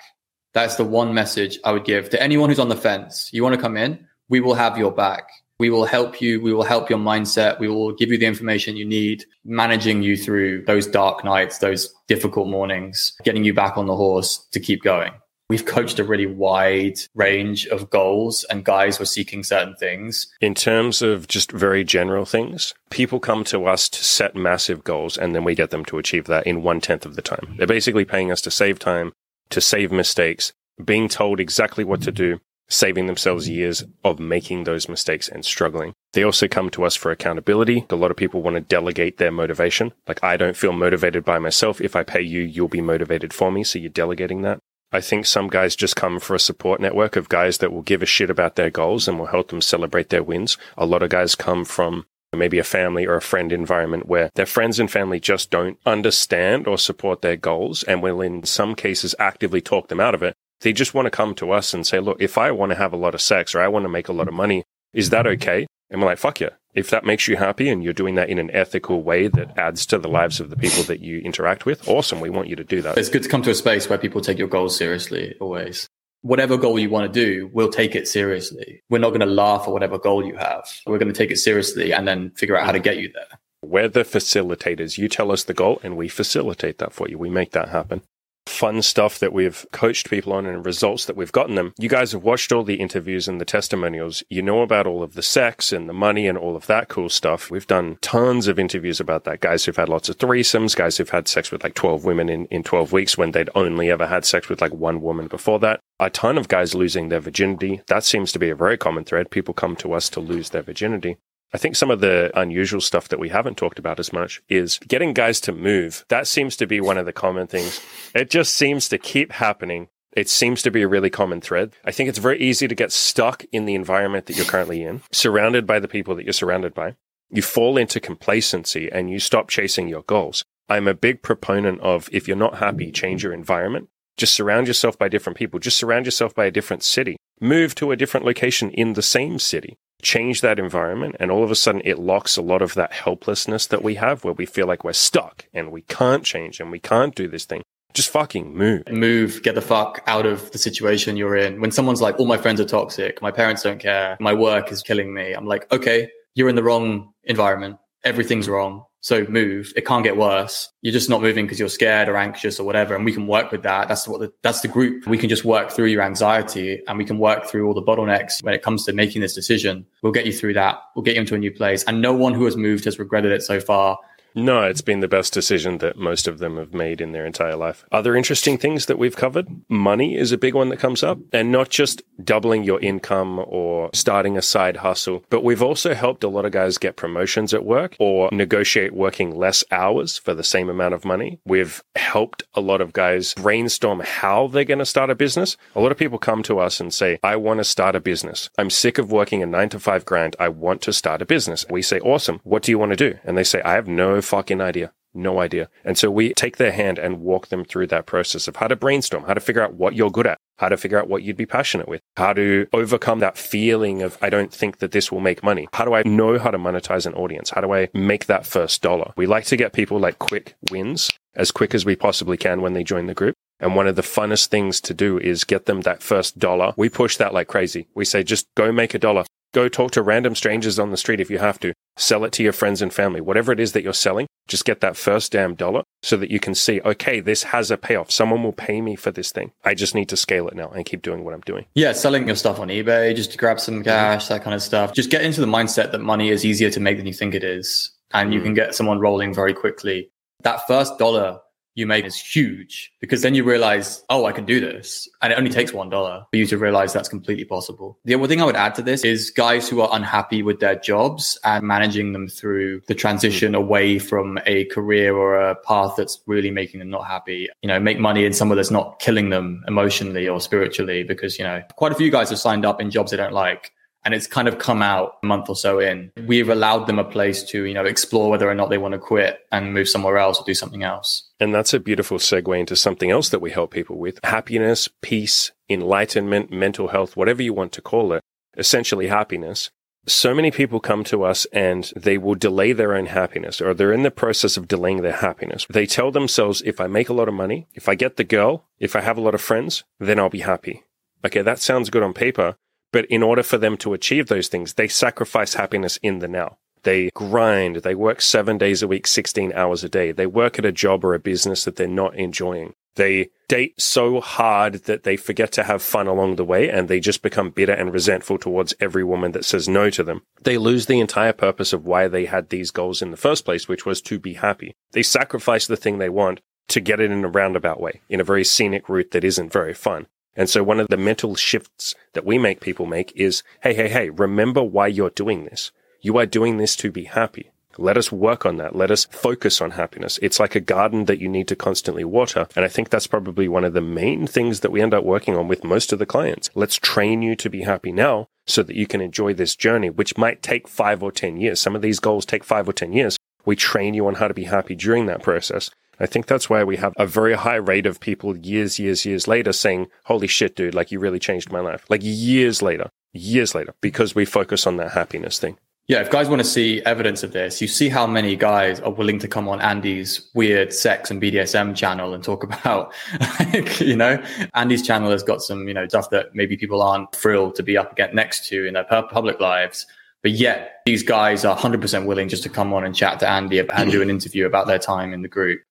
That's 0.53 0.75
the 0.75 0.85
one 0.85 1.13
message 1.13 1.59
I 1.63 1.71
would 1.71 1.85
give 1.85 2.09
to 2.09 2.21
anyone 2.21 2.49
who's 2.49 2.59
on 2.59 2.69
the 2.69 2.75
fence. 2.75 3.29
You 3.31 3.43
want 3.43 3.55
to 3.55 3.61
come 3.61 3.77
in? 3.77 4.07
We 4.29 4.39
will 4.39 4.55
have 4.55 4.77
your 4.77 4.91
back. 4.91 5.29
We 5.59 5.69
will 5.69 5.85
help 5.85 6.21
you. 6.21 6.41
We 6.41 6.53
will 6.53 6.63
help 6.63 6.89
your 6.89 6.99
mindset. 6.99 7.59
We 7.59 7.67
will 7.67 7.93
give 7.93 8.09
you 8.09 8.17
the 8.17 8.25
information 8.25 8.77
you 8.77 8.85
need, 8.85 9.25
managing 9.43 10.01
you 10.01 10.15
through 10.15 10.63
those 10.65 10.87
dark 10.87 11.25
nights, 11.25 11.57
those 11.57 11.93
difficult 12.07 12.47
mornings, 12.47 13.13
getting 13.23 13.43
you 13.43 13.53
back 13.53 13.77
on 13.77 13.85
the 13.85 13.95
horse 13.95 14.47
to 14.51 14.59
keep 14.59 14.81
going. 14.81 15.11
We've 15.49 15.65
coached 15.65 15.97
a 15.97 16.03
really 16.03 16.27
wide 16.27 16.99
range 17.15 17.65
of 17.67 17.89
goals 17.89 18.45
and 18.51 18.63
guys 18.63 18.99
were 18.99 19.05
seeking 19.05 19.43
certain 19.43 19.75
things. 19.75 20.27
In 20.41 20.53
terms 20.53 21.01
of 21.01 21.27
just 21.27 21.51
very 21.51 21.83
general 21.83 22.23
things, 22.23 22.75
people 22.91 23.19
come 23.19 23.43
to 23.45 23.65
us 23.65 23.89
to 23.89 24.03
set 24.03 24.35
massive 24.35 24.83
goals 24.83 25.17
and 25.17 25.33
then 25.33 25.43
we 25.43 25.55
get 25.55 25.71
them 25.71 25.83
to 25.85 25.97
achieve 25.97 26.25
that 26.25 26.45
in 26.45 26.61
one 26.61 26.79
tenth 26.81 27.03
of 27.03 27.15
the 27.15 27.23
time. 27.23 27.55
They're 27.57 27.65
basically 27.65 28.05
paying 28.05 28.31
us 28.31 28.41
to 28.41 28.51
save 28.51 28.77
time, 28.77 29.11
to 29.49 29.61
save 29.61 29.91
mistakes, 29.91 30.53
being 30.83 31.07
told 31.07 31.39
exactly 31.39 31.83
what 31.83 32.01
to 32.03 32.11
do, 32.11 32.39
saving 32.69 33.07
themselves 33.07 33.49
years 33.49 33.83
of 34.03 34.19
making 34.19 34.63
those 34.63 34.87
mistakes 34.87 35.27
and 35.27 35.43
struggling. 35.43 35.93
They 36.13 36.23
also 36.23 36.47
come 36.47 36.69
to 36.71 36.85
us 36.85 36.95
for 36.95 37.11
accountability. 37.11 37.85
A 37.89 37.95
lot 37.95 38.11
of 38.11 38.17
people 38.17 38.41
want 38.41 38.55
to 38.55 38.61
delegate 38.61 39.17
their 39.17 39.31
motivation. 39.31 39.93
Like, 40.07 40.23
I 40.23 40.37
don't 40.37 40.55
feel 40.55 40.71
motivated 40.71 41.25
by 41.25 41.39
myself. 41.39 41.81
If 41.81 41.95
I 41.95 42.03
pay 42.03 42.21
you, 42.21 42.41
you'll 42.41 42.67
be 42.67 42.81
motivated 42.81 43.33
for 43.33 43.51
me. 43.51 43.63
So 43.63 43.79
you're 43.79 43.89
delegating 43.89 44.43
that. 44.43 44.59
I 44.91 45.01
think 45.01 45.25
some 45.25 45.49
guys 45.49 45.75
just 45.75 45.95
come 45.95 46.19
for 46.19 46.33
a 46.33 46.39
support 46.39 46.81
network 46.81 47.15
of 47.15 47.29
guys 47.29 47.59
that 47.59 47.71
will 47.71 47.83
give 47.83 48.01
a 48.01 48.07
shit 48.07 48.31
about 48.31 48.55
their 48.55 48.71
goals 48.71 49.07
and 49.07 49.19
will 49.19 49.27
help 49.27 49.49
them 49.49 49.61
celebrate 49.61 50.09
their 50.09 50.23
wins. 50.23 50.57
A 50.77 50.85
lot 50.85 51.03
of 51.03 51.09
guys 51.09 51.35
come 51.35 51.63
from 51.63 52.05
maybe 52.37 52.59
a 52.59 52.63
family 52.63 53.05
or 53.05 53.15
a 53.15 53.21
friend 53.21 53.51
environment 53.51 54.07
where 54.07 54.29
their 54.35 54.45
friends 54.45 54.79
and 54.79 54.91
family 54.91 55.19
just 55.19 55.49
don't 55.49 55.79
understand 55.85 56.67
or 56.67 56.77
support 56.77 57.21
their 57.21 57.35
goals 57.35 57.83
and 57.83 58.03
will 58.03 58.21
in 58.21 58.43
some 58.43 58.75
cases 58.75 59.15
actively 59.19 59.61
talk 59.61 59.87
them 59.87 59.99
out 59.99 60.13
of 60.13 60.21
it. 60.21 60.35
They 60.61 60.73
just 60.73 60.93
want 60.93 61.05
to 61.05 61.11
come 61.11 61.33
to 61.35 61.51
us 61.51 61.73
and 61.73 61.87
say, 61.87 61.99
look, 61.99 62.21
if 62.21 62.37
I 62.37 62.51
want 62.51 62.71
to 62.71 62.77
have 62.77 62.93
a 62.93 62.97
lot 62.97 63.15
of 63.15 63.21
sex 63.21 63.55
or 63.55 63.61
I 63.61 63.67
want 63.67 63.85
to 63.85 63.89
make 63.89 64.09
a 64.09 64.13
lot 64.13 64.27
of 64.27 64.33
money, 64.33 64.63
is 64.93 65.09
that 65.09 65.25
mm-hmm. 65.25 65.41
okay? 65.41 65.67
And 65.89 66.01
we're 66.01 66.07
like, 66.07 66.17
fuck 66.17 66.39
yeah. 66.39 66.49
If 66.75 66.91
that 66.91 67.03
makes 67.03 67.27
you 67.27 67.35
happy 67.35 67.67
and 67.67 67.83
you're 67.83 67.93
doing 67.93 68.15
that 68.15 68.29
in 68.29 68.37
an 68.37 68.51
ethical 68.51 69.01
way 69.01 69.27
that 69.27 69.57
adds 69.57 69.87
to 69.87 69.97
the 69.97 70.07
lives 70.07 70.39
of 70.39 70.51
the 70.51 70.55
people 70.55 70.83
that 70.83 70.99
you 70.99 71.19
interact 71.19 71.65
with, 71.65 71.87
awesome. 71.87 72.19
We 72.19 72.29
want 72.29 72.47
you 72.47 72.55
to 72.57 72.63
do 72.63 72.81
that. 72.83 72.97
It's 72.97 73.09
good 73.09 73.23
to 73.23 73.29
come 73.29 73.41
to 73.43 73.49
a 73.49 73.55
space 73.55 73.89
where 73.89 73.97
people 73.97 74.21
take 74.21 74.37
your 74.37 74.47
goals 74.47 74.77
seriously 74.77 75.35
always. 75.39 75.87
Whatever 76.21 76.57
goal 76.57 76.77
you 76.77 76.89
want 76.89 77.11
to 77.11 77.25
do, 77.25 77.49
we'll 77.53 77.69
take 77.69 77.95
it 77.95 78.07
seriously. 78.07 78.83
We're 78.89 78.99
not 78.99 79.09
going 79.09 79.21
to 79.21 79.25
laugh 79.25 79.63
at 79.63 79.71
whatever 79.71 79.97
goal 79.97 80.25
you 80.25 80.35
have. 80.35 80.65
We're 80.85 80.97
going 80.97 81.11
to 81.11 81.17
take 81.17 81.31
it 81.31 81.37
seriously 81.37 81.93
and 81.93 82.07
then 82.07 82.31
figure 82.31 82.57
out 82.57 82.65
how 82.65 82.73
to 82.73 82.79
get 82.79 82.97
you 82.97 83.11
there. 83.13 83.39
We're 83.61 83.87
the 83.87 84.01
facilitators. 84.01 84.97
You 84.97 85.07
tell 85.07 85.31
us 85.31 85.43
the 85.43 85.53
goal 85.53 85.79
and 85.83 85.95
we 85.95 86.07
facilitate 86.07 86.77
that 86.79 86.93
for 86.93 87.07
you. 87.07 87.17
We 87.17 87.29
make 87.29 87.51
that 87.51 87.69
happen 87.69 88.01
fun 88.49 88.81
stuff 88.81 89.19
that 89.19 89.33
we've 89.33 89.65
coached 89.71 90.09
people 90.09 90.33
on 90.33 90.45
and 90.45 90.65
results 90.65 91.05
that 91.05 91.15
we've 91.15 91.31
gotten 91.31 91.55
them. 91.55 91.73
You 91.77 91.89
guys 91.89 92.11
have 92.11 92.23
watched 92.23 92.51
all 92.51 92.63
the 92.63 92.75
interviews 92.75 93.27
and 93.27 93.39
the 93.39 93.45
testimonials. 93.45 94.23
You 94.29 94.41
know 94.41 94.61
about 94.61 94.87
all 94.87 95.03
of 95.03 95.13
the 95.13 95.21
sex 95.21 95.71
and 95.71 95.87
the 95.87 95.93
money 95.93 96.27
and 96.27 96.37
all 96.37 96.55
of 96.55 96.67
that 96.67 96.89
cool 96.89 97.09
stuff. 97.09 97.51
We've 97.51 97.67
done 97.67 97.97
tons 98.01 98.47
of 98.47 98.59
interviews 98.59 98.99
about 98.99 99.23
that. 99.25 99.39
Guys 99.39 99.65
who've 99.65 99.75
had 99.75 99.89
lots 99.89 100.09
of 100.09 100.17
threesomes, 100.17 100.75
guys 100.75 100.97
who've 100.97 101.09
had 101.09 101.27
sex 101.27 101.51
with 101.51 101.63
like 101.63 101.75
12 101.75 102.05
women 102.05 102.29
in, 102.29 102.45
in 102.47 102.63
12 102.63 102.91
weeks 102.91 103.17
when 103.17 103.31
they'd 103.31 103.49
only 103.55 103.91
ever 103.91 104.07
had 104.07 104.25
sex 104.25 104.49
with 104.49 104.61
like 104.61 104.73
one 104.73 105.01
woman 105.01 105.27
before 105.27 105.59
that. 105.59 105.79
A 105.99 106.09
ton 106.09 106.37
of 106.37 106.47
guys 106.47 106.73
losing 106.73 107.09
their 107.09 107.19
virginity. 107.19 107.81
That 107.87 108.03
seems 108.03 108.31
to 108.31 108.39
be 108.39 108.49
a 108.49 108.55
very 108.55 108.77
common 108.77 109.03
thread. 109.03 109.31
People 109.31 109.53
come 109.53 109.75
to 109.77 109.93
us 109.93 110.09
to 110.09 110.19
lose 110.19 110.49
their 110.49 110.61
virginity. 110.61 111.17
I 111.51 111.57
think 111.57 111.75
some 111.75 111.89
of 111.89 111.99
the 111.99 112.31
unusual 112.39 112.81
stuff 112.81 113.07
that 113.07 113.19
we 113.19 113.29
haven't 113.29 113.57
talked 113.57 113.79
about 113.79 113.99
as 113.99 114.13
much 114.13 114.41
is 114.49 114.77
getting 114.87 115.13
guys 115.13 115.41
to 115.41 115.51
move. 115.51 116.05
That 116.09 116.27
seems 116.27 116.55
to 116.57 116.67
be 116.67 116.79
one 116.79 116.97
of 116.97 117.07
the 117.07 117.13
common 117.13 117.47
things. 117.47 117.81
It 118.13 118.29
just 118.29 118.53
seems 118.53 118.87
to 118.89 118.99
keep 118.99 119.31
happening. 119.31 119.87
It 120.15 120.29
seems 120.29 120.61
to 120.63 120.71
be 120.71 120.83
a 120.83 120.87
really 120.87 121.09
common 121.09 121.41
thread. 121.41 121.73
I 121.83 121.91
think 121.91 122.07
it's 122.07 122.19
very 122.19 122.39
easy 122.39 122.67
to 122.67 122.75
get 122.75 122.91
stuck 122.91 123.45
in 123.51 123.65
the 123.65 123.75
environment 123.75 124.27
that 124.27 124.37
you're 124.37 124.45
currently 124.45 124.83
in, 124.83 125.01
surrounded 125.11 125.65
by 125.65 125.79
the 125.79 125.87
people 125.87 126.15
that 126.15 126.23
you're 126.23 126.33
surrounded 126.33 126.73
by. 126.73 126.95
You 127.31 127.41
fall 127.41 127.77
into 127.77 127.99
complacency 127.99 128.91
and 128.91 129.09
you 129.09 129.19
stop 129.19 129.49
chasing 129.49 129.87
your 129.87 130.03
goals. 130.03 130.43
I'm 130.67 130.87
a 130.87 130.93
big 130.93 131.23
proponent 131.23 131.79
of 131.81 132.09
if 132.11 132.27
you're 132.27 132.37
not 132.37 132.57
happy, 132.57 132.91
change 132.91 133.23
your 133.23 133.33
environment. 133.33 133.89
Just 134.17 134.35
surround 134.35 134.67
yourself 134.67 134.99
by 134.99 135.07
different 135.07 135.37
people. 135.37 135.59
Just 135.59 135.77
surround 135.77 136.05
yourself 136.05 136.35
by 136.35 136.45
a 136.45 136.51
different 136.51 136.83
city. 136.83 137.15
Move 137.39 137.73
to 137.75 137.91
a 137.91 137.95
different 137.95 138.25
location 138.25 138.69
in 138.71 138.93
the 138.93 139.01
same 139.01 139.39
city 139.39 139.77
change 140.01 140.41
that 140.41 140.59
environment 140.59 141.15
and 141.19 141.31
all 141.31 141.43
of 141.43 141.51
a 141.51 141.55
sudden 141.55 141.81
it 141.83 141.99
locks 141.99 142.37
a 142.37 142.41
lot 142.41 142.61
of 142.61 142.73
that 142.75 142.93
helplessness 142.93 143.67
that 143.67 143.83
we 143.83 143.95
have 143.95 144.23
where 144.23 144.33
we 144.33 144.45
feel 144.45 144.67
like 144.67 144.83
we're 144.83 144.93
stuck 144.93 145.45
and 145.53 145.71
we 145.71 145.81
can't 145.81 146.23
change 146.23 146.59
and 146.59 146.71
we 146.71 146.79
can't 146.79 147.15
do 147.15 147.27
this 147.27 147.45
thing. 147.45 147.61
Just 147.93 148.09
fucking 148.09 148.55
move. 148.55 148.87
Move, 148.89 149.41
get 149.41 149.55
the 149.55 149.61
fuck 149.61 150.01
out 150.05 150.25
of 150.25 150.51
the 150.51 150.57
situation 150.57 151.17
you're 151.17 151.35
in. 151.35 151.59
When 151.59 151.71
someone's 151.71 152.01
like, 152.01 152.19
all 152.19 152.27
my 152.27 152.37
friends 152.37 152.61
are 152.61 152.65
toxic, 152.65 153.21
my 153.21 153.31
parents 153.31 153.63
don't 153.63 153.79
care, 153.79 154.15
my 154.19 154.33
work 154.33 154.71
is 154.71 154.81
killing 154.83 155.13
me, 155.13 155.33
I'm 155.33 155.47
like, 155.47 155.71
okay, 155.71 156.09
you're 156.35 156.49
in 156.49 156.55
the 156.55 156.63
wrong 156.63 157.11
environment. 157.23 157.77
Everything's 158.03 158.47
wrong. 158.47 158.85
So 159.01 159.25
move. 159.29 159.71
It 159.75 159.85
can't 159.85 160.03
get 160.03 160.17
worse. 160.17 160.69
You're 160.81 160.93
just 160.93 161.09
not 161.09 161.21
moving 161.21 161.45
because 161.45 161.59
you're 161.59 161.69
scared 161.69 162.09
or 162.09 162.17
anxious 162.17 162.59
or 162.59 162.65
whatever. 162.65 162.95
And 162.95 163.05
we 163.05 163.13
can 163.13 163.27
work 163.27 163.51
with 163.51 163.63
that. 163.63 163.87
That's 163.87 164.07
what 164.07 164.19
the, 164.19 164.33
that's 164.41 164.59
the 164.59 164.67
group. 164.67 165.07
We 165.07 165.17
can 165.17 165.29
just 165.29 165.45
work 165.45 165.71
through 165.71 165.85
your 165.85 166.01
anxiety 166.01 166.81
and 166.87 166.97
we 166.97 167.05
can 167.05 167.17
work 167.17 167.45
through 167.45 167.65
all 167.65 167.73
the 167.73 167.81
bottlenecks 167.81 168.43
when 168.43 168.53
it 168.53 168.61
comes 168.61 168.85
to 168.85 168.93
making 168.93 169.21
this 169.21 169.33
decision. 169.33 169.85
We'll 170.03 170.11
get 170.11 170.25
you 170.25 170.33
through 170.33 170.53
that. 170.55 170.79
We'll 170.95 171.03
get 171.03 171.15
you 171.15 171.21
into 171.21 171.35
a 171.35 171.39
new 171.39 171.51
place. 171.51 171.83
And 171.85 172.01
no 172.01 172.13
one 172.13 172.33
who 172.33 172.43
has 172.45 172.57
moved 172.57 172.85
has 172.85 172.99
regretted 172.99 173.31
it 173.31 173.41
so 173.41 173.61
far. 173.61 173.97
No, 174.35 174.63
it's 174.63 174.81
been 174.81 174.99
the 174.99 175.07
best 175.07 175.33
decision 175.33 175.79
that 175.79 175.97
most 175.97 176.27
of 176.27 176.39
them 176.39 176.57
have 176.57 176.73
made 176.73 177.01
in 177.01 177.11
their 177.11 177.25
entire 177.25 177.55
life. 177.55 177.85
Other 177.91 178.15
interesting 178.15 178.57
things 178.57 178.85
that 178.85 178.99
we've 178.99 179.15
covered 179.15 179.47
money 179.67 180.15
is 180.15 180.31
a 180.31 180.37
big 180.37 180.53
one 180.53 180.69
that 180.69 180.79
comes 180.79 181.03
up, 181.03 181.19
and 181.33 181.51
not 181.51 181.69
just 181.69 182.01
doubling 182.23 182.63
your 182.63 182.79
income 182.79 183.43
or 183.47 183.89
starting 183.93 184.37
a 184.37 184.41
side 184.41 184.77
hustle, 184.77 185.23
but 185.29 185.43
we've 185.43 185.63
also 185.63 185.93
helped 185.93 186.23
a 186.23 186.29
lot 186.29 186.45
of 186.45 186.51
guys 186.51 186.77
get 186.77 186.95
promotions 186.95 187.53
at 187.53 187.65
work 187.65 187.95
or 187.99 188.29
negotiate 188.31 188.93
working 188.93 189.35
less 189.35 189.63
hours 189.71 190.17
for 190.17 190.33
the 190.33 190.43
same 190.43 190.69
amount 190.69 190.93
of 190.93 191.05
money. 191.05 191.39
We've 191.45 191.83
helped 191.95 192.43
a 192.53 192.61
lot 192.61 192.81
of 192.81 192.93
guys 192.93 193.33
brainstorm 193.33 194.01
how 194.01 194.47
they're 194.47 194.63
going 194.63 194.79
to 194.79 194.85
start 194.85 195.09
a 195.09 195.15
business. 195.15 195.57
A 195.75 195.81
lot 195.81 195.91
of 195.91 195.97
people 195.97 196.17
come 196.17 196.43
to 196.43 196.59
us 196.59 196.79
and 196.79 196.93
say, 196.93 197.19
I 197.23 197.35
want 197.35 197.59
to 197.59 197.63
start 197.63 197.95
a 197.95 197.99
business. 197.99 198.49
I'm 198.57 198.69
sick 198.69 198.97
of 198.97 199.11
working 199.11 199.41
a 199.43 199.45
nine 199.45 199.69
to 199.69 199.79
five 199.79 200.05
grind. 200.05 200.35
I 200.39 200.49
want 200.49 200.81
to 200.83 200.93
start 200.93 201.21
a 201.21 201.25
business. 201.25 201.65
We 201.69 201.81
say, 201.81 201.99
awesome. 201.99 202.39
What 202.43 202.63
do 202.63 202.71
you 202.71 202.79
want 202.79 202.91
to 202.91 202.95
do? 202.95 203.17
And 203.23 203.37
they 203.37 203.43
say, 203.43 203.61
I 203.61 203.73
have 203.73 203.87
no 203.87 204.21
fucking 204.29 204.61
idea. 204.61 204.91
No 205.11 205.39
idea. 205.39 205.69
And 205.83 205.97
so 205.97 206.11
we 206.11 206.33
take 206.33 206.57
their 206.57 206.71
hand 206.71 206.99
and 206.99 207.19
walk 207.19 207.47
them 207.47 207.65
through 207.65 207.87
that 207.87 208.05
process 208.05 208.47
of 208.47 208.57
how 208.57 208.67
to 208.67 208.75
brainstorm, 208.75 209.23
how 209.23 209.33
to 209.33 209.39
figure 209.39 209.63
out 209.63 209.73
what 209.73 209.95
you're 209.95 210.11
good 210.11 210.27
at, 210.27 210.37
how 210.59 210.69
to 210.69 210.77
figure 210.77 210.99
out 210.99 211.09
what 211.09 211.23
you'd 211.23 211.35
be 211.35 211.47
passionate 211.47 211.87
with, 211.87 212.01
how 212.15 212.33
to 212.33 212.67
overcome 212.73 213.19
that 213.19 213.35
feeling 213.35 214.03
of, 214.03 214.19
I 214.21 214.29
don't 214.29 214.53
think 214.53 214.77
that 214.77 214.91
this 214.91 215.11
will 215.11 215.19
make 215.19 215.41
money. 215.41 215.67
How 215.73 215.83
do 215.83 215.95
I 215.95 216.03
know 216.03 216.37
how 216.37 216.51
to 216.51 216.59
monetize 216.59 217.07
an 217.07 217.15
audience? 217.15 217.49
How 217.49 217.61
do 217.61 217.73
I 217.73 217.89
make 217.95 218.27
that 218.27 218.45
first 218.45 218.83
dollar? 218.83 219.11
We 219.17 219.25
like 219.25 219.45
to 219.45 219.57
get 219.57 219.73
people 219.73 219.99
like 219.99 220.19
quick 220.19 220.55
wins 220.69 221.09
as 221.35 221.49
quick 221.49 221.73
as 221.73 221.85
we 221.85 221.95
possibly 221.95 222.37
can 222.37 222.61
when 222.61 222.73
they 222.73 222.83
join 222.83 223.07
the 223.07 223.15
group. 223.15 223.35
And 223.59 223.75
one 223.75 223.87
of 223.87 223.95
the 223.95 224.01
funnest 224.01 224.47
things 224.47 224.79
to 224.81 224.93
do 224.93 225.17
is 225.17 225.43
get 225.43 225.65
them 225.65 225.81
that 225.81 226.01
first 226.01 226.39
dollar. 226.39 226.73
We 226.77 226.89
push 226.89 227.17
that 227.17 227.33
like 227.33 227.47
crazy. 227.47 227.87
We 227.93 228.05
say, 228.05 228.23
just 228.23 228.47
go 228.55 228.71
make 228.71 228.93
a 228.93 228.99
dollar. 228.99 229.25
Go 229.51 229.67
talk 229.67 229.91
to 229.91 230.03
random 230.03 230.35
strangers 230.35 230.77
on 230.77 230.91
the 230.91 230.97
street 230.97 231.19
if 231.19 231.31
you 231.31 231.39
have 231.39 231.59
to. 231.61 231.73
Sell 231.97 232.23
it 232.23 232.31
to 232.33 232.43
your 232.43 232.53
friends 232.53 232.83
and 232.83 232.93
family. 232.93 233.19
Whatever 233.19 233.51
it 233.51 233.59
is 233.59 233.71
that 233.71 233.83
you're 233.83 233.93
selling, 233.93 234.27
just 234.47 234.63
get 234.63 234.79
that 234.81 234.95
first 234.95 235.31
damn 235.31 235.55
dollar 235.55 235.81
so 236.03 236.17
that 236.17 236.29
you 236.29 236.39
can 236.39 236.53
see, 236.53 236.79
okay, 236.81 237.19
this 237.19 237.43
has 237.43 237.71
a 237.71 237.77
payoff. 237.77 238.11
Someone 238.11 238.43
will 238.43 238.53
pay 238.53 238.79
me 238.79 238.95
for 238.95 239.09
this 239.09 239.31
thing. 239.31 239.51
I 239.65 239.73
just 239.73 239.95
need 239.95 240.07
to 240.09 240.17
scale 240.17 240.47
it 240.47 240.55
now 240.55 240.69
and 240.69 240.85
keep 240.85 241.01
doing 241.01 241.25
what 241.25 241.33
I'm 241.33 241.41
doing. 241.41 241.65
Yeah, 241.73 241.93
selling 241.93 242.27
your 242.27 242.35
stuff 242.35 242.59
on 242.59 242.67
eBay 242.67 243.15
just 243.15 243.31
to 243.31 243.37
grab 243.37 243.59
some 243.59 243.75
mm-hmm. 243.75 243.83
cash, 243.85 244.27
that 244.27 244.43
kind 244.43 244.53
of 244.53 244.61
stuff. 244.61 244.93
Just 244.93 245.09
get 245.09 245.23
into 245.23 245.41
the 245.41 245.47
mindset 245.47 245.91
that 245.91 245.99
money 245.99 246.29
is 246.29 246.45
easier 246.45 246.69
to 246.69 246.79
make 246.79 246.97
than 246.97 247.07
you 247.07 247.13
think 247.13 247.33
it 247.33 247.43
is. 247.43 247.91
And 248.13 248.33
you 248.33 248.39
mm. 248.39 248.43
can 248.43 248.53
get 248.53 248.75
someone 248.75 248.99
rolling 248.99 249.33
very 249.33 249.53
quickly. 249.53 250.09
That 250.43 250.65
first 250.67 250.97
dollar 250.97 251.39
you 251.79 251.87
make 251.87 252.05
is 252.05 252.19
huge 252.19 252.91
because 252.99 253.21
then 253.21 253.33
you 253.33 253.43
realize, 253.43 254.03
oh, 254.09 254.25
I 254.25 254.31
can 254.31 254.45
do 254.45 254.59
this. 254.59 255.07
And 255.21 255.31
it 255.31 255.37
only 255.37 255.49
takes 255.49 255.71
$1 255.71 255.89
for 255.89 256.35
you 256.35 256.45
to 256.45 256.57
realize 256.57 256.93
that's 256.93 257.09
completely 257.09 257.45
possible. 257.45 257.97
The 258.05 258.15
other 258.15 258.27
thing 258.27 258.41
I 258.41 258.45
would 258.45 258.55
add 258.55 258.75
to 258.75 258.81
this 258.81 259.03
is 259.03 259.31
guys 259.31 259.69
who 259.69 259.81
are 259.81 259.89
unhappy 259.91 260.43
with 260.43 260.59
their 260.59 260.75
jobs 260.75 261.39
and 261.43 261.63
managing 261.63 262.13
them 262.13 262.27
through 262.27 262.81
the 262.87 262.95
transition 262.95 263.55
away 263.55 263.97
from 263.97 264.37
a 264.45 264.65
career 264.65 265.15
or 265.15 265.39
a 265.39 265.55
path 265.55 265.93
that's 265.97 266.19
really 266.27 266.51
making 266.51 266.79
them 266.79 266.89
not 266.89 267.07
happy. 267.07 267.47
You 267.61 267.67
know, 267.67 267.79
make 267.79 267.99
money 267.99 268.25
in 268.25 268.33
somewhere 268.33 268.57
that's 268.57 268.71
not 268.71 268.99
killing 268.99 269.29
them 269.29 269.63
emotionally 269.67 270.27
or 270.27 270.41
spiritually 270.41 271.03
because, 271.03 271.39
you 271.39 271.45
know, 271.45 271.63
quite 271.75 271.91
a 271.91 271.95
few 271.95 272.11
guys 272.11 272.29
have 272.29 272.39
signed 272.39 272.65
up 272.65 272.81
in 272.81 272.91
jobs 272.91 273.11
they 273.11 273.17
don't 273.17 273.33
like 273.33 273.71
and 274.05 274.13
it's 274.13 274.27
kind 274.27 274.47
of 274.47 274.59
come 274.59 274.81
out 274.81 275.17
a 275.23 275.25
month 275.25 275.49
or 275.49 275.55
so 275.55 275.79
in. 275.79 276.11
We've 276.25 276.49
allowed 276.49 276.87
them 276.87 276.99
a 276.99 277.03
place 277.03 277.43
to, 277.43 277.63
you 277.65 277.73
know, 277.73 277.85
explore 277.85 278.29
whether 278.29 278.49
or 278.49 278.55
not 278.55 278.69
they 278.69 278.77
want 278.77 278.93
to 278.93 278.99
quit 278.99 279.39
and 279.51 279.73
move 279.73 279.89
somewhere 279.89 280.17
else 280.17 280.39
or 280.39 280.45
do 280.45 280.53
something 280.53 280.83
else. 280.83 281.29
And 281.39 281.53
that's 281.53 281.73
a 281.73 281.79
beautiful 281.79 282.17
segue 282.17 282.59
into 282.59 282.75
something 282.75 283.11
else 283.11 283.29
that 283.29 283.39
we 283.39 283.51
help 283.51 283.71
people 283.71 283.97
with 283.97 284.19
happiness, 284.23 284.89
peace, 285.01 285.51
enlightenment, 285.69 286.51
mental 286.51 286.89
health, 286.89 287.17
whatever 287.17 287.41
you 287.41 287.53
want 287.53 287.71
to 287.73 287.81
call 287.81 288.13
it, 288.13 288.23
essentially 288.57 289.07
happiness. 289.07 289.69
So 290.07 290.33
many 290.33 290.49
people 290.49 290.79
come 290.79 291.03
to 291.05 291.23
us 291.23 291.45
and 291.51 291.91
they 291.95 292.17
will 292.17 292.33
delay 292.33 292.71
their 292.71 292.95
own 292.95 293.07
happiness 293.07 293.61
or 293.61 293.73
they're 293.73 293.93
in 293.93 294.03
the 294.03 294.09
process 294.09 294.57
of 294.57 294.67
delaying 294.67 295.01
their 295.01 295.11
happiness. 295.11 295.67
They 295.69 295.85
tell 295.85 296.09
themselves, 296.09 296.63
if 296.65 296.79
I 296.79 296.87
make 296.87 297.09
a 297.09 297.13
lot 297.13 297.27
of 297.27 297.33
money, 297.33 297.67
if 297.75 297.89
I 297.89 297.95
get 297.95 298.15
the 298.15 298.23
girl, 298.23 298.65
if 298.79 298.95
I 298.95 299.01
have 299.01 299.17
a 299.17 299.21
lot 299.21 299.35
of 299.35 299.41
friends, 299.41 299.83
then 299.99 300.17
I'll 300.17 300.29
be 300.29 300.39
happy. 300.39 300.83
Okay, 301.25 301.41
that 301.41 301.59
sounds 301.59 301.89
good 301.89 302.01
on 302.01 302.13
paper, 302.13 302.55
but 302.91 303.05
in 303.05 303.23
order 303.23 303.43
for 303.43 303.57
them 303.57 303.77
to 303.77 303.93
achieve 303.93 304.27
those 304.27 304.47
things, 304.47 304.73
they 304.73 304.87
sacrifice 304.87 305.53
happiness 305.53 305.97
in 306.01 306.19
the 306.19 306.27
now. 306.27 306.57
They 306.83 307.09
grind. 307.13 307.77
They 307.77 307.95
work 307.95 308.21
seven 308.21 308.57
days 308.57 308.81
a 308.81 308.87
week, 308.87 309.05
16 309.05 309.51
hours 309.53 309.83
a 309.83 309.89
day. 309.89 310.11
They 310.11 310.25
work 310.25 310.57
at 310.57 310.65
a 310.65 310.71
job 310.71 311.03
or 311.03 311.13
a 311.13 311.19
business 311.19 311.65
that 311.65 311.75
they're 311.75 311.87
not 311.87 312.15
enjoying. 312.15 312.73
They 312.95 313.29
date 313.47 313.79
so 313.79 314.19
hard 314.19 314.85
that 314.85 315.03
they 315.03 315.15
forget 315.15 315.51
to 315.53 315.63
have 315.63 315.81
fun 315.81 316.07
along 316.07 316.35
the 316.35 316.45
way 316.45 316.69
and 316.69 316.87
they 316.87 316.99
just 316.99 317.21
become 317.21 317.49
bitter 317.49 317.73
and 317.73 317.93
resentful 317.93 318.37
towards 318.37 318.73
every 318.79 319.03
woman 319.03 319.31
that 319.33 319.45
says 319.45 319.69
no 319.69 319.89
to 319.91 320.03
them. 320.03 320.21
They 320.41 320.57
lose 320.57 320.85
the 320.85 320.99
entire 320.99 321.33
purpose 321.33 321.71
of 321.71 321.85
why 321.85 322.07
they 322.07 322.25
had 322.25 322.49
these 322.49 322.71
goals 322.71 323.01
in 323.01 323.11
the 323.11 323.17
first 323.17 323.45
place, 323.45 323.67
which 323.67 323.85
was 323.85 324.01
to 324.03 324.19
be 324.19 324.33
happy. 324.33 324.73
They 324.91 325.03
sacrifice 325.03 325.67
the 325.67 325.77
thing 325.77 325.97
they 325.97 326.09
want 326.09 326.41
to 326.69 326.79
get 326.79 326.99
it 326.99 327.11
in 327.11 327.23
a 327.23 327.29
roundabout 327.29 327.79
way, 327.79 328.01
in 328.09 328.19
a 328.19 328.25
very 328.25 328.43
scenic 328.43 328.89
route 328.89 329.11
that 329.11 329.23
isn't 329.23 329.51
very 329.51 329.73
fun. 329.73 330.07
And 330.35 330.49
so 330.49 330.63
one 330.63 330.79
of 330.79 330.87
the 330.87 330.97
mental 330.97 331.35
shifts 331.35 331.95
that 332.13 332.25
we 332.25 332.37
make 332.37 332.61
people 332.61 332.85
make 332.85 333.11
is, 333.15 333.43
hey, 333.61 333.73
hey, 333.73 333.89
hey, 333.89 334.09
remember 334.09 334.63
why 334.63 334.87
you're 334.87 335.09
doing 335.09 335.45
this. 335.45 335.71
You 336.01 336.17
are 336.17 336.25
doing 336.25 336.57
this 336.57 336.75
to 336.77 336.91
be 336.91 337.05
happy. 337.05 337.51
Let 337.77 337.97
us 337.97 338.11
work 338.11 338.45
on 338.45 338.57
that. 338.57 338.75
Let 338.75 338.91
us 338.91 339.05
focus 339.05 339.61
on 339.61 339.71
happiness. 339.71 340.19
It's 340.21 340.39
like 340.39 340.55
a 340.55 340.59
garden 340.59 341.05
that 341.05 341.19
you 341.19 341.29
need 341.29 341.47
to 341.47 341.55
constantly 341.55 342.03
water. 342.03 342.47
And 342.55 342.65
I 342.65 342.67
think 342.67 342.89
that's 342.89 343.07
probably 343.07 343.47
one 343.47 343.63
of 343.63 343.73
the 343.73 343.81
main 343.81 344.27
things 344.27 344.59
that 344.59 344.71
we 344.71 344.81
end 344.81 344.93
up 344.93 345.03
working 345.03 345.37
on 345.37 345.47
with 345.47 345.63
most 345.63 345.93
of 345.93 345.99
the 345.99 346.05
clients. 346.05 346.49
Let's 346.55 346.75
train 346.75 347.21
you 347.21 347.35
to 347.37 347.49
be 347.49 347.61
happy 347.61 347.91
now 347.91 348.27
so 348.45 348.63
that 348.63 348.75
you 348.75 348.87
can 348.87 348.99
enjoy 348.99 349.33
this 349.33 349.55
journey, 349.55 349.89
which 349.89 350.17
might 350.17 350.41
take 350.41 350.67
five 350.67 351.01
or 351.01 351.11
10 351.11 351.37
years. 351.37 351.61
Some 351.61 351.75
of 351.75 351.81
these 351.81 351.99
goals 351.99 352.25
take 352.25 352.43
five 352.43 352.67
or 352.67 352.73
10 352.73 352.91
years. 352.91 353.17
We 353.45 353.55
train 353.55 353.93
you 353.93 354.07
on 354.07 354.15
how 354.15 354.27
to 354.27 354.33
be 354.33 354.45
happy 354.45 354.75
during 354.75 355.05
that 355.05 355.23
process. 355.23 355.69
I 355.99 356.05
think 356.05 356.27
that's 356.27 356.49
why 356.49 356.63
we 356.63 356.77
have 356.77 356.93
a 356.97 357.05
very 357.05 357.33
high 357.33 357.55
rate 357.55 357.85
of 357.85 357.99
people 357.99 358.37
years, 358.37 358.79
years, 358.79 359.05
years 359.05 359.27
later 359.27 359.51
saying, 359.51 359.87
holy 360.05 360.27
shit, 360.27 360.55
dude, 360.55 360.73
like 360.73 360.91
you 360.91 360.99
really 360.99 361.19
changed 361.19 361.51
my 361.51 361.59
life. 361.59 361.85
Like 361.89 362.01
years 362.03 362.61
later, 362.61 362.89
years 363.13 363.53
later, 363.53 363.73
because 363.81 364.15
we 364.15 364.25
focus 364.25 364.65
on 364.65 364.77
that 364.77 364.91
happiness 364.91 365.39
thing. 365.39 365.57
Yeah, 365.89 366.01
if 366.01 366.11
guys 366.11 366.29
want 366.29 366.39
to 366.39 366.47
see 366.47 366.83
evidence 366.85 367.23
of 367.23 367.31
this, 367.31 367.63
you 367.63 367.67
see 367.67 367.89
how 367.89 368.05
many 368.05 368.35
guys 368.35 368.79
are 368.79 368.91
willing 368.91 369.17
to 369.19 369.27
come 369.27 369.49
on 369.49 369.59
Andy's 369.59 370.29
weird 370.35 370.71
sex 370.71 371.09
and 371.09 371.19
BDSM 371.19 371.75
channel 371.75 372.13
and 372.13 372.23
talk 372.23 372.43
about, 372.59 372.93
like, 373.39 373.81
you 373.81 373.95
know, 373.95 374.23
Andy's 374.53 374.85
channel 374.85 375.09
has 375.09 375.23
got 375.23 375.41
some, 375.41 375.67
you 375.67 375.73
know, 375.73 375.87
stuff 375.87 376.11
that 376.11 376.35
maybe 376.35 376.55
people 376.55 376.83
aren't 376.83 377.11
thrilled 377.13 377.55
to 377.55 377.63
be 377.63 377.75
up 377.75 377.91
against 377.91 378.13
next 378.13 378.47
to 378.49 378.67
in 378.67 378.75
their 378.75 378.83
public 378.83 379.39
lives. 379.39 379.87
But 380.21 380.31
yet 380.31 380.81
these 380.85 381.01
guys 381.01 381.43
are 381.43 381.57
100% 381.57 382.05
willing 382.05 382.29
just 382.29 382.43
to 382.43 382.49
come 382.49 382.71
on 382.71 382.83
and 382.83 382.93
chat 382.93 383.19
to 383.21 383.27
Andy 383.27 383.57
and 383.57 383.91
do 383.91 384.01
an 384.01 384.11
interview 384.11 384.45
about 384.45 384.67
their 384.67 384.79
time 384.79 385.11
in 385.11 385.23
the 385.23 385.27
group 385.27 385.61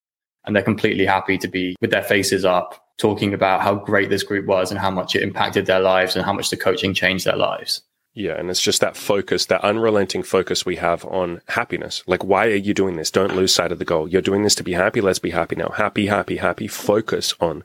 and 0.49 0.57
they're 0.57 0.63
completely 0.63 1.05
happy 1.05 1.37
to 1.39 1.47
be 1.47 1.77
with 1.81 1.91
their 1.91 2.03
faces 2.03 2.45
up 2.45 2.83
talking 2.97 3.35
about 3.35 3.61
how 3.61 3.75
great 3.75 4.09
this 4.09 4.23
group 4.23 4.47
was 4.47 4.71
and 4.71 4.81
how 4.81 4.91
much 4.91 5.15
it 5.15 5.23
impacted 5.23 5.67
their 5.67 5.79
lives 5.79 6.17
and 6.17 6.25
how 6.25 6.33
much 6.33 6.51
the 6.51 6.57
coaching 6.57 6.95
changed 6.95 7.27
their 7.27 7.37
lives. 7.37 7.83
Yeah, 8.15 8.33
and 8.33 8.51
it's 8.51 8.63
just 8.63 8.81
that 8.81 8.97
focus, 8.97 9.47
that 9.47 9.63
unrelenting 9.63 10.25
focus 10.25 10.67
we 10.67 10.77
have 10.77 11.05
on 11.05 11.43
happiness. 11.49 12.03
Like, 12.07 12.25
why 12.25 12.47
are 12.47 12.55
you 12.57 12.75
doing 12.75 12.97
this? 12.97 13.13
Don't 13.13 13.37
lose 13.37 13.55
sight 13.55 13.71
of 13.71 13.79
the 13.79 13.85
goal. 13.85 14.09
You're 14.09 14.23
doing 14.23 14.43
this 14.43 14.57
to 14.57 14.65
be 14.65 14.73
happy. 14.73 15.01
Let's 15.01 15.21
be 15.21 15.31
happy 15.31 15.55
now. 15.55 15.69
Happy, 15.69 16.07
happy, 16.07 16.39
happy. 16.39 16.67
Focus 16.67 17.35
on. 17.41 17.63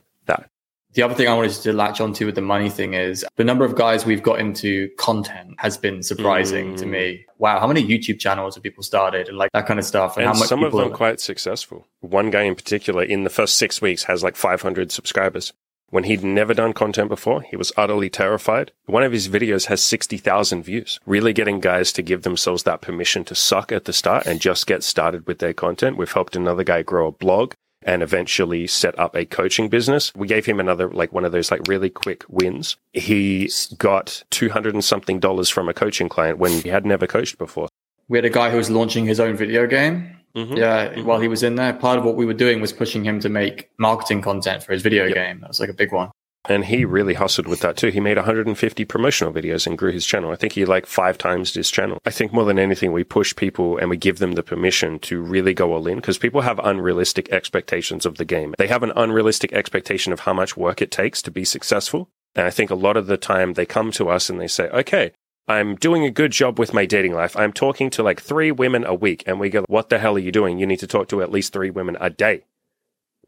The 0.94 1.02
other 1.02 1.14
thing 1.14 1.26
I 1.26 1.34
wanted 1.34 1.50
to 1.50 1.72
latch 1.72 2.00
onto 2.00 2.24
with 2.24 2.36
the 2.36 2.40
money 2.40 2.70
thing 2.70 2.94
is 2.94 3.26
the 3.34 3.42
number 3.42 3.64
of 3.64 3.74
guys 3.74 4.06
we've 4.06 4.22
got 4.22 4.38
into 4.38 4.88
content 4.96 5.56
has 5.58 5.76
been 5.76 6.04
surprising 6.04 6.74
mm. 6.74 6.76
to 6.78 6.86
me. 6.86 7.26
Wow, 7.38 7.58
how 7.58 7.66
many 7.66 7.84
YouTube 7.84 8.20
channels 8.20 8.54
have 8.54 8.62
people 8.62 8.84
started 8.84 9.28
and 9.28 9.36
like 9.36 9.50
that 9.52 9.66
kind 9.66 9.80
of 9.80 9.86
stuff? 9.86 10.16
And, 10.16 10.24
and 10.24 10.34
how 10.34 10.38
much 10.38 10.48
some 10.48 10.62
of 10.62 10.70
them 10.70 10.92
are 10.92 10.96
quite 10.96 11.20
successful. 11.20 11.88
One 12.00 12.30
guy 12.30 12.42
in 12.42 12.54
particular, 12.54 13.02
in 13.02 13.24
the 13.24 13.30
first 13.30 13.58
six 13.58 13.82
weeks, 13.82 14.04
has 14.04 14.22
like 14.22 14.36
500 14.36 14.92
subscribers. 14.92 15.52
When 15.90 16.04
he'd 16.04 16.22
never 16.22 16.54
done 16.54 16.72
content 16.72 17.08
before, 17.08 17.42
he 17.42 17.56
was 17.56 17.72
utterly 17.76 18.08
terrified. 18.08 18.70
One 18.86 19.02
of 19.02 19.12
his 19.12 19.28
videos 19.28 19.66
has 19.66 19.84
60,000 19.84 20.62
views. 20.62 21.00
Really 21.06 21.32
getting 21.32 21.58
guys 21.58 21.92
to 21.92 22.02
give 22.02 22.22
themselves 22.22 22.62
that 22.64 22.80
permission 22.80 23.24
to 23.24 23.34
suck 23.34 23.72
at 23.72 23.84
the 23.84 23.92
start 23.92 24.26
and 24.26 24.40
just 24.40 24.66
get 24.68 24.84
started 24.84 25.26
with 25.26 25.40
their 25.40 25.54
content. 25.54 25.96
We've 25.96 26.10
helped 26.10 26.36
another 26.36 26.64
guy 26.64 26.82
grow 26.82 27.08
a 27.08 27.12
blog 27.12 27.54
and 27.84 28.02
eventually 28.02 28.66
set 28.66 28.98
up 28.98 29.14
a 29.14 29.24
coaching 29.24 29.68
business. 29.68 30.12
We 30.14 30.26
gave 30.26 30.46
him 30.46 30.58
another, 30.58 30.88
like 30.90 31.12
one 31.12 31.24
of 31.24 31.32
those 31.32 31.50
like 31.50 31.62
really 31.68 31.90
quick 31.90 32.24
wins. 32.28 32.76
He 32.92 33.50
got 33.78 34.24
200 34.30 34.74
and 34.74 34.84
something 34.84 35.20
dollars 35.20 35.48
from 35.48 35.68
a 35.68 35.74
coaching 35.74 36.08
client 36.08 36.38
when 36.38 36.52
he 36.62 36.68
had 36.68 36.86
never 36.86 37.06
coached 37.06 37.38
before. 37.38 37.68
We 38.08 38.18
had 38.18 38.24
a 38.24 38.30
guy 38.30 38.50
who 38.50 38.56
was 38.56 38.70
launching 38.70 39.06
his 39.06 39.20
own 39.20 39.36
video 39.36 39.66
game. 39.66 40.16
Mm-hmm. 40.34 40.56
Yeah, 40.56 40.88
mm-hmm. 40.88 41.04
while 41.04 41.20
he 41.20 41.28
was 41.28 41.44
in 41.44 41.54
there, 41.54 41.72
part 41.72 41.96
of 41.96 42.04
what 42.04 42.16
we 42.16 42.26
were 42.26 42.34
doing 42.34 42.60
was 42.60 42.72
pushing 42.72 43.04
him 43.04 43.20
to 43.20 43.28
make 43.28 43.70
marketing 43.78 44.20
content 44.20 44.64
for 44.64 44.72
his 44.72 44.82
video 44.82 45.04
yep. 45.04 45.14
game. 45.14 45.40
That 45.40 45.48
was 45.48 45.60
like 45.60 45.68
a 45.68 45.74
big 45.74 45.92
one. 45.92 46.10
And 46.46 46.66
he 46.66 46.84
really 46.84 47.14
hustled 47.14 47.46
with 47.46 47.60
that 47.60 47.76
too. 47.76 47.88
He 47.88 48.00
made 48.00 48.18
150 48.18 48.84
promotional 48.84 49.32
videos 49.32 49.66
and 49.66 49.78
grew 49.78 49.92
his 49.92 50.04
channel. 50.04 50.30
I 50.30 50.36
think 50.36 50.52
he 50.52 50.64
like 50.66 50.86
five 50.86 51.16
times 51.16 51.54
his 51.54 51.70
channel. 51.70 51.98
I 52.04 52.10
think 52.10 52.32
more 52.32 52.44
than 52.44 52.58
anything, 52.58 52.92
we 52.92 53.02
push 53.02 53.34
people 53.34 53.78
and 53.78 53.88
we 53.88 53.96
give 53.96 54.18
them 54.18 54.32
the 54.32 54.42
permission 54.42 54.98
to 55.00 55.22
really 55.22 55.54
go 55.54 55.72
all 55.72 55.86
in 55.86 55.96
because 55.96 56.18
people 56.18 56.42
have 56.42 56.58
unrealistic 56.58 57.30
expectations 57.30 58.04
of 58.04 58.16
the 58.16 58.26
game. 58.26 58.54
They 58.58 58.66
have 58.66 58.82
an 58.82 58.92
unrealistic 58.94 59.52
expectation 59.52 60.12
of 60.12 60.20
how 60.20 60.34
much 60.34 60.56
work 60.56 60.82
it 60.82 60.90
takes 60.90 61.22
to 61.22 61.30
be 61.30 61.44
successful. 61.44 62.10
And 62.34 62.46
I 62.46 62.50
think 62.50 62.70
a 62.70 62.74
lot 62.74 62.96
of 62.96 63.06
the 63.06 63.16
time 63.16 63.54
they 63.54 63.64
come 63.64 63.90
to 63.92 64.10
us 64.10 64.28
and 64.28 64.38
they 64.38 64.48
say, 64.48 64.68
okay, 64.68 65.12
I'm 65.48 65.76
doing 65.76 66.04
a 66.04 66.10
good 66.10 66.32
job 66.32 66.58
with 66.58 66.74
my 66.74 66.84
dating 66.84 67.14
life. 67.14 67.36
I'm 67.36 67.52
talking 67.52 67.88
to 67.90 68.02
like 68.02 68.20
three 68.20 68.50
women 68.50 68.84
a 68.84 68.94
week. 68.94 69.22
And 69.26 69.40
we 69.40 69.50
go, 69.50 69.64
what 69.68 69.88
the 69.88 69.98
hell 69.98 70.16
are 70.16 70.20
you 70.20 70.32
doing? 70.32 70.58
You 70.58 70.66
need 70.66 70.80
to 70.80 70.86
talk 70.86 71.08
to 71.08 71.22
at 71.22 71.30
least 71.30 71.52
three 71.52 71.70
women 71.70 71.96
a 72.00 72.10
day 72.10 72.44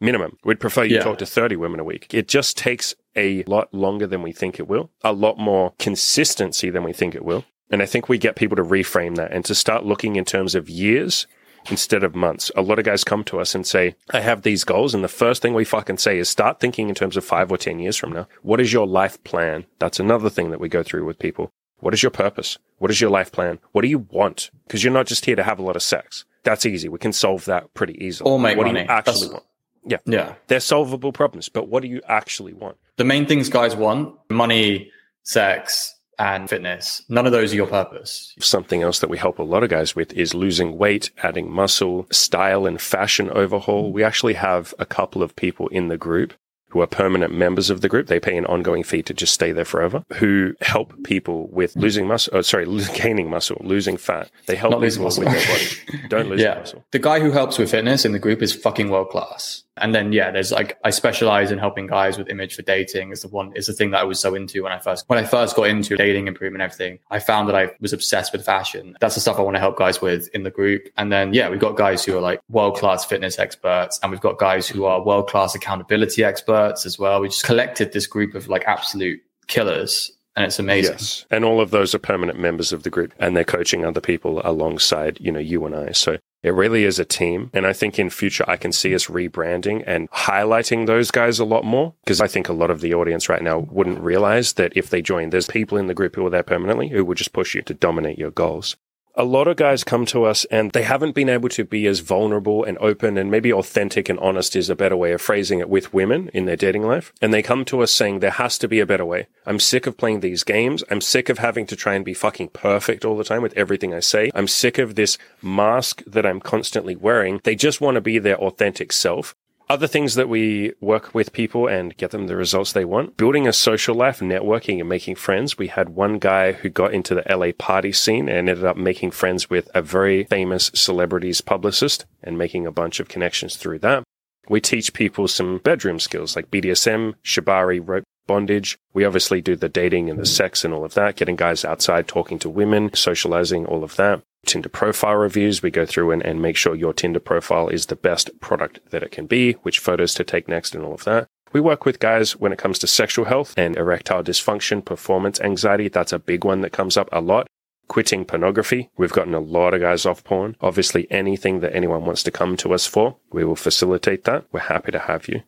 minimum. 0.00 0.38
We'd 0.44 0.60
prefer 0.60 0.84
you 0.84 0.96
yeah. 0.96 1.02
talk 1.02 1.18
to 1.18 1.26
30 1.26 1.56
women 1.56 1.80
a 1.80 1.84
week. 1.84 2.12
It 2.12 2.28
just 2.28 2.56
takes 2.56 2.94
a 3.16 3.42
lot 3.44 3.72
longer 3.72 4.06
than 4.06 4.22
we 4.22 4.32
think 4.32 4.58
it 4.60 4.68
will, 4.68 4.90
a 5.02 5.12
lot 5.12 5.38
more 5.38 5.72
consistency 5.78 6.70
than 6.70 6.84
we 6.84 6.92
think 6.92 7.14
it 7.14 7.24
will. 7.24 7.44
And 7.70 7.82
I 7.82 7.86
think 7.86 8.08
we 8.08 8.18
get 8.18 8.36
people 8.36 8.56
to 8.56 8.62
reframe 8.62 9.16
that 9.16 9.32
and 9.32 9.44
to 9.46 9.54
start 9.54 9.84
looking 9.84 10.16
in 10.16 10.24
terms 10.24 10.54
of 10.54 10.68
years 10.70 11.26
instead 11.68 12.04
of 12.04 12.14
months. 12.14 12.50
A 12.54 12.62
lot 12.62 12.78
of 12.78 12.84
guys 12.84 13.02
come 13.02 13.24
to 13.24 13.40
us 13.40 13.54
and 13.54 13.66
say, 13.66 13.96
I 14.12 14.20
have 14.20 14.42
these 14.42 14.62
goals. 14.62 14.94
And 14.94 15.02
the 15.02 15.08
first 15.08 15.42
thing 15.42 15.52
we 15.52 15.64
fucking 15.64 15.98
say 15.98 16.18
is 16.18 16.28
start 16.28 16.60
thinking 16.60 16.88
in 16.88 16.94
terms 16.94 17.16
of 17.16 17.24
five 17.24 17.50
or 17.50 17.56
10 17.58 17.80
years 17.80 17.96
from 17.96 18.12
now. 18.12 18.28
What 18.42 18.60
is 18.60 18.72
your 18.72 18.86
life 18.86 19.22
plan? 19.24 19.66
That's 19.80 19.98
another 19.98 20.30
thing 20.30 20.50
that 20.52 20.60
we 20.60 20.68
go 20.68 20.84
through 20.84 21.04
with 21.06 21.18
people. 21.18 21.50
What 21.80 21.92
is 21.92 22.02
your 22.04 22.10
purpose? 22.10 22.56
What 22.78 22.92
is 22.92 23.00
your 23.00 23.10
life 23.10 23.32
plan? 23.32 23.58
What 23.72 23.82
do 23.82 23.88
you 23.88 24.06
want? 24.10 24.50
Because 24.66 24.84
you're 24.84 24.92
not 24.92 25.06
just 25.06 25.24
here 25.24 25.34
to 25.36 25.42
have 25.42 25.58
a 25.58 25.62
lot 25.62 25.74
of 25.76 25.82
sex. 25.82 26.24
That's 26.44 26.64
easy. 26.66 26.88
We 26.88 26.98
can 27.00 27.12
solve 27.12 27.46
that 27.46 27.74
pretty 27.74 28.02
easily. 28.02 28.30
Or 28.30 28.38
make 28.38 28.56
what 28.56 28.68
money. 28.68 28.80
do 28.80 28.84
you 28.84 28.90
actually 28.90 29.12
That's- 29.12 29.32
want? 29.32 29.44
Yeah. 29.86 29.98
Yeah. 30.04 30.34
They're 30.48 30.60
solvable 30.60 31.12
problems, 31.12 31.48
but 31.48 31.68
what 31.68 31.82
do 31.82 31.88
you 31.88 32.00
actually 32.08 32.52
want? 32.52 32.76
The 32.96 33.04
main 33.04 33.26
things 33.26 33.48
guys 33.48 33.76
want 33.76 34.14
money, 34.30 34.90
sex, 35.22 35.94
and 36.18 36.48
fitness. 36.48 37.02
None 37.08 37.26
of 37.26 37.32
those 37.32 37.52
are 37.52 37.56
your 37.56 37.66
purpose. 37.66 38.34
Something 38.40 38.82
else 38.82 39.00
that 39.00 39.10
we 39.10 39.18
help 39.18 39.38
a 39.38 39.42
lot 39.42 39.62
of 39.62 39.68
guys 39.70 39.94
with 39.94 40.12
is 40.14 40.34
losing 40.34 40.78
weight, 40.78 41.10
adding 41.22 41.50
muscle, 41.50 42.06
style 42.10 42.66
and 42.66 42.80
fashion 42.80 43.30
overhaul. 43.30 43.92
We 43.92 44.02
actually 44.02 44.34
have 44.34 44.72
a 44.78 44.86
couple 44.86 45.22
of 45.22 45.36
people 45.36 45.68
in 45.68 45.88
the 45.88 45.98
group 45.98 46.32
who 46.70 46.80
are 46.80 46.86
permanent 46.86 47.32
members 47.32 47.70
of 47.70 47.80
the 47.80 47.88
group. 47.88 48.06
They 48.06 48.18
pay 48.18 48.36
an 48.36 48.46
ongoing 48.46 48.82
fee 48.82 49.02
to 49.04 49.14
just 49.14 49.34
stay 49.34 49.52
there 49.52 49.64
forever, 49.64 50.04
who 50.14 50.54
help 50.62 50.92
people 51.04 51.48
with 51.48 51.76
losing 51.76 52.06
muscle, 52.08 52.36
oh, 52.36 52.40
sorry, 52.42 52.66
gaining 52.94 53.30
muscle, 53.30 53.58
losing 53.60 53.96
fat. 53.96 54.30
They 54.46 54.56
help 54.56 54.72
Not 54.72 54.80
people 54.80 55.04
losing 55.04 55.24
with 55.24 55.34
muscle. 55.34 55.48
their 55.48 55.98
body. 55.98 56.08
Don't 56.08 56.28
lose 56.30 56.40
yeah. 56.42 56.54
muscle. 56.58 56.84
The 56.90 56.98
guy 56.98 57.20
who 57.20 57.30
helps 57.30 57.56
with 57.58 57.70
fitness 57.70 58.04
in 58.04 58.12
the 58.12 58.18
group 58.18 58.42
is 58.42 58.54
fucking 58.54 58.90
world 58.90 59.10
class. 59.10 59.62
And 59.78 59.94
then 59.94 60.12
yeah, 60.12 60.30
there's 60.30 60.52
like 60.52 60.78
I 60.84 60.90
specialize 60.90 61.50
in 61.50 61.58
helping 61.58 61.86
guys 61.86 62.16
with 62.16 62.28
image 62.28 62.54
for 62.54 62.62
dating 62.62 63.10
is 63.10 63.22
the 63.22 63.28
one 63.28 63.52
is 63.54 63.66
the 63.66 63.72
thing 63.72 63.90
that 63.90 64.00
I 64.00 64.04
was 64.04 64.18
so 64.18 64.34
into 64.34 64.62
when 64.62 64.72
I 64.72 64.78
first 64.78 65.04
when 65.08 65.18
I 65.18 65.24
first 65.24 65.54
got 65.56 65.64
into 65.64 65.96
dating 65.96 66.28
improvement 66.28 66.62
everything. 66.62 66.98
I 67.10 67.18
found 67.18 67.48
that 67.48 67.56
I 67.56 67.70
was 67.80 67.92
obsessed 67.92 68.32
with 68.32 68.44
fashion. 68.44 68.96
That's 69.00 69.14
the 69.14 69.20
stuff 69.20 69.38
I 69.38 69.42
want 69.42 69.56
to 69.56 69.60
help 69.60 69.76
guys 69.76 70.00
with 70.00 70.28
in 70.34 70.44
the 70.44 70.50
group. 70.50 70.88
And 70.96 71.12
then 71.12 71.34
yeah, 71.34 71.48
we've 71.48 71.60
got 71.60 71.76
guys 71.76 72.04
who 72.04 72.16
are 72.16 72.20
like 72.20 72.40
world 72.48 72.76
class 72.76 73.04
fitness 73.04 73.38
experts 73.38 74.00
and 74.02 74.10
we've 74.10 74.20
got 74.20 74.38
guys 74.38 74.66
who 74.66 74.84
are 74.84 75.04
world 75.04 75.28
class 75.28 75.54
accountability 75.54 76.24
experts 76.24 76.86
as 76.86 76.98
well. 76.98 77.20
We 77.20 77.28
just 77.28 77.44
collected 77.44 77.92
this 77.92 78.06
group 78.06 78.34
of 78.34 78.48
like 78.48 78.64
absolute 78.66 79.20
killers 79.46 80.10
and 80.36 80.44
it's 80.44 80.58
amazing. 80.58 80.92
Yes. 80.92 81.26
And 81.30 81.44
all 81.44 81.60
of 81.60 81.70
those 81.70 81.94
are 81.94 81.98
permanent 81.98 82.38
members 82.38 82.72
of 82.72 82.82
the 82.82 82.90
group 82.90 83.14
and 83.18 83.36
they're 83.36 83.44
coaching 83.44 83.84
other 83.84 84.02
people 84.02 84.42
alongside, 84.44 85.18
you 85.20 85.32
know, 85.32 85.40
you 85.40 85.64
and 85.64 85.74
I. 85.74 85.92
So 85.92 86.18
it 86.46 86.50
really 86.50 86.84
is 86.84 87.00
a 87.00 87.04
team. 87.04 87.50
And 87.52 87.66
I 87.66 87.72
think 87.72 87.98
in 87.98 88.08
future, 88.08 88.44
I 88.46 88.56
can 88.56 88.70
see 88.70 88.94
us 88.94 89.06
rebranding 89.06 89.82
and 89.84 90.08
highlighting 90.12 90.86
those 90.86 91.10
guys 91.10 91.40
a 91.40 91.44
lot 91.44 91.64
more 91.64 91.92
because 92.04 92.20
I 92.20 92.28
think 92.28 92.48
a 92.48 92.52
lot 92.52 92.70
of 92.70 92.80
the 92.80 92.94
audience 92.94 93.28
right 93.28 93.42
now 93.42 93.58
wouldn't 93.58 93.98
realize 93.98 94.52
that 94.52 94.72
if 94.76 94.88
they 94.88 95.02
join, 95.02 95.30
there's 95.30 95.48
people 95.48 95.76
in 95.76 95.88
the 95.88 95.94
group 95.94 96.14
who 96.14 96.24
are 96.24 96.30
there 96.30 96.44
permanently 96.44 96.88
who 96.88 97.04
would 97.04 97.18
just 97.18 97.32
push 97.32 97.56
you 97.56 97.62
to 97.62 97.74
dominate 97.74 98.16
your 98.16 98.30
goals 98.30 98.76
a 99.16 99.24
lot 99.24 99.48
of 99.48 99.56
guys 99.56 99.82
come 99.82 100.04
to 100.06 100.24
us 100.24 100.44
and 100.46 100.72
they 100.72 100.82
haven't 100.82 101.14
been 101.14 101.30
able 101.30 101.48
to 101.48 101.64
be 101.64 101.86
as 101.86 102.00
vulnerable 102.00 102.64
and 102.64 102.76
open 102.78 103.16
and 103.16 103.30
maybe 103.30 103.50
authentic 103.50 104.10
and 104.10 104.18
honest 104.18 104.54
is 104.54 104.68
a 104.68 104.76
better 104.76 104.96
way 104.96 105.12
of 105.12 105.22
phrasing 105.22 105.58
it 105.58 105.70
with 105.70 105.94
women 105.94 106.28
in 106.34 106.44
their 106.44 106.56
dating 106.56 106.82
life. 106.82 107.12
And 107.22 107.32
they 107.32 107.42
come 107.42 107.64
to 107.66 107.80
us 107.80 107.92
saying 107.92 108.18
there 108.18 108.30
has 108.32 108.58
to 108.58 108.68
be 108.68 108.78
a 108.78 108.86
better 108.86 109.06
way. 109.06 109.26
I'm 109.46 109.58
sick 109.58 109.86
of 109.86 109.96
playing 109.96 110.20
these 110.20 110.44
games. 110.44 110.84
I'm 110.90 111.00
sick 111.00 111.30
of 111.30 111.38
having 111.38 111.66
to 111.68 111.76
try 111.76 111.94
and 111.94 112.04
be 112.04 112.12
fucking 112.12 112.48
perfect 112.48 113.04
all 113.04 113.16
the 113.16 113.24
time 113.24 113.40
with 113.40 113.56
everything 113.56 113.94
I 113.94 114.00
say. 114.00 114.30
I'm 114.34 114.48
sick 114.48 114.76
of 114.76 114.96
this 114.96 115.16
mask 115.40 116.02
that 116.06 116.26
I'm 116.26 116.40
constantly 116.40 116.94
wearing. 116.94 117.40
They 117.42 117.56
just 117.56 117.80
want 117.80 117.94
to 117.94 118.02
be 118.02 118.18
their 118.18 118.36
authentic 118.36 118.92
self. 118.92 119.34
Other 119.68 119.88
things 119.88 120.14
that 120.14 120.28
we 120.28 120.74
work 120.80 121.12
with 121.12 121.32
people 121.32 121.66
and 121.66 121.96
get 121.96 122.12
them 122.12 122.28
the 122.28 122.36
results 122.36 122.72
they 122.72 122.84
want. 122.84 123.16
Building 123.16 123.48
a 123.48 123.52
social 123.52 123.96
life, 123.96 124.20
networking 124.20 124.78
and 124.78 124.88
making 124.88 125.16
friends. 125.16 125.58
We 125.58 125.66
had 125.66 125.88
one 125.88 126.20
guy 126.20 126.52
who 126.52 126.68
got 126.68 126.94
into 126.94 127.16
the 127.16 127.24
LA 127.28 127.50
party 127.50 127.90
scene 127.90 128.28
and 128.28 128.48
ended 128.48 128.64
up 128.64 128.76
making 128.76 129.10
friends 129.10 129.50
with 129.50 129.68
a 129.74 129.82
very 129.82 130.22
famous 130.24 130.70
celebrities 130.72 131.40
publicist 131.40 132.06
and 132.22 132.38
making 132.38 132.64
a 132.64 132.70
bunch 132.70 133.00
of 133.00 133.08
connections 133.08 133.56
through 133.56 133.80
that. 133.80 134.04
We 134.48 134.60
teach 134.60 134.92
people 134.92 135.26
some 135.26 135.58
bedroom 135.58 135.98
skills 135.98 136.36
like 136.36 136.50
BDSM, 136.50 137.14
shibari, 137.24 137.80
rope 137.84 138.04
bondage. 138.28 138.78
We 138.92 139.04
obviously 139.04 139.40
do 139.40 139.56
the 139.56 139.68
dating 139.68 140.10
and 140.10 140.18
the 140.18 140.26
sex 140.26 140.64
and 140.64 140.72
all 140.72 140.84
of 140.84 140.94
that, 140.94 141.16
getting 141.16 141.34
guys 141.34 141.64
outside, 141.64 142.06
talking 142.06 142.38
to 142.40 142.50
women, 142.50 142.94
socializing, 142.94 143.66
all 143.66 143.82
of 143.82 143.96
that. 143.96 144.22
Tinder 144.46 144.68
profile 144.68 145.16
reviews. 145.16 145.62
We 145.62 145.70
go 145.70 145.84
through 145.84 146.12
and, 146.12 146.24
and 146.24 146.40
make 146.40 146.56
sure 146.56 146.74
your 146.74 146.92
Tinder 146.92 147.20
profile 147.20 147.68
is 147.68 147.86
the 147.86 147.96
best 147.96 148.30
product 148.40 148.80
that 148.90 149.02
it 149.02 149.10
can 149.10 149.26
be, 149.26 149.52
which 149.62 149.78
photos 149.78 150.14
to 150.14 150.24
take 150.24 150.48
next 150.48 150.74
and 150.74 150.84
all 150.84 150.94
of 150.94 151.04
that. 151.04 151.26
We 151.52 151.60
work 151.60 151.84
with 151.84 152.00
guys 152.00 152.36
when 152.36 152.52
it 152.52 152.58
comes 152.58 152.78
to 152.80 152.86
sexual 152.86 153.26
health 153.26 153.54
and 153.56 153.76
erectile 153.76 154.22
dysfunction, 154.22 154.84
performance 154.84 155.40
anxiety. 155.40 155.88
That's 155.88 156.12
a 156.12 156.18
big 156.18 156.44
one 156.44 156.60
that 156.62 156.72
comes 156.72 156.96
up 156.96 157.08
a 157.12 157.20
lot. 157.20 157.46
Quitting 157.88 158.24
pornography. 158.24 158.90
We've 158.96 159.12
gotten 159.12 159.34
a 159.34 159.40
lot 159.40 159.72
of 159.72 159.80
guys 159.80 160.06
off 160.06 160.24
porn. 160.24 160.56
Obviously, 160.60 161.06
anything 161.10 161.60
that 161.60 161.74
anyone 161.74 162.04
wants 162.04 162.22
to 162.24 162.30
come 162.30 162.56
to 162.58 162.74
us 162.74 162.86
for, 162.86 163.16
we 163.32 163.44
will 163.44 163.56
facilitate 163.56 164.24
that. 164.24 164.44
We're 164.52 164.60
happy 164.60 164.92
to 164.92 164.98
have 164.98 165.28
you. 165.28 165.42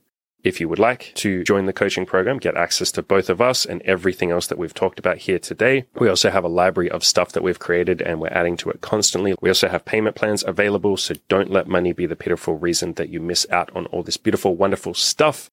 If 0.45 0.61
you 0.61 0.69
would 0.69 0.79
like 0.79 1.13
to 1.17 1.43
join 1.43 1.67
the 1.67 1.73
coaching 1.73 2.07
program, 2.07 2.39
get 2.39 2.57
access 2.57 2.93
to 2.93 3.03
both 3.03 3.29
of 3.29 3.41
us 3.41 3.67
and 3.67 3.83
everything 3.83 4.31
else 4.31 4.47
that 4.47 4.59
we've 4.59 4.73
talked 4.73 5.01
about 5.01 5.19
here 5.19 5.39
today. 5.41 5.87
We 5.99 6.09
also 6.09 6.31
have 6.31 6.45
a 6.45 6.49
library 6.49 6.91
of 6.91 7.03
stuff 7.03 7.33
that 7.33 7.43
we've 7.43 7.59
created 7.59 8.01
and 8.01 8.21
we're 8.21 8.29
adding 8.29 8.57
to 8.59 8.71
it 8.71 8.81
constantly. 8.81 9.35
We 9.41 9.51
also 9.51 9.69
have 9.69 9.85
payment 9.85 10.15
plans 10.15 10.45
available. 10.47 10.97
So 10.97 11.17
don't 11.29 11.51
let 11.51 11.67
money 11.67 11.93
be 11.93 12.07
the 12.07 12.15
pitiful 12.15 12.57
reason 12.57 12.95
that 12.95 13.09
you 13.09 13.21
miss 13.21 13.47
out 13.51 13.75
on 13.75 13.87
all 13.87 14.05
this 14.05 14.17
beautiful, 14.17 14.55
wonderful 14.55 14.95
stuff. 14.95 15.51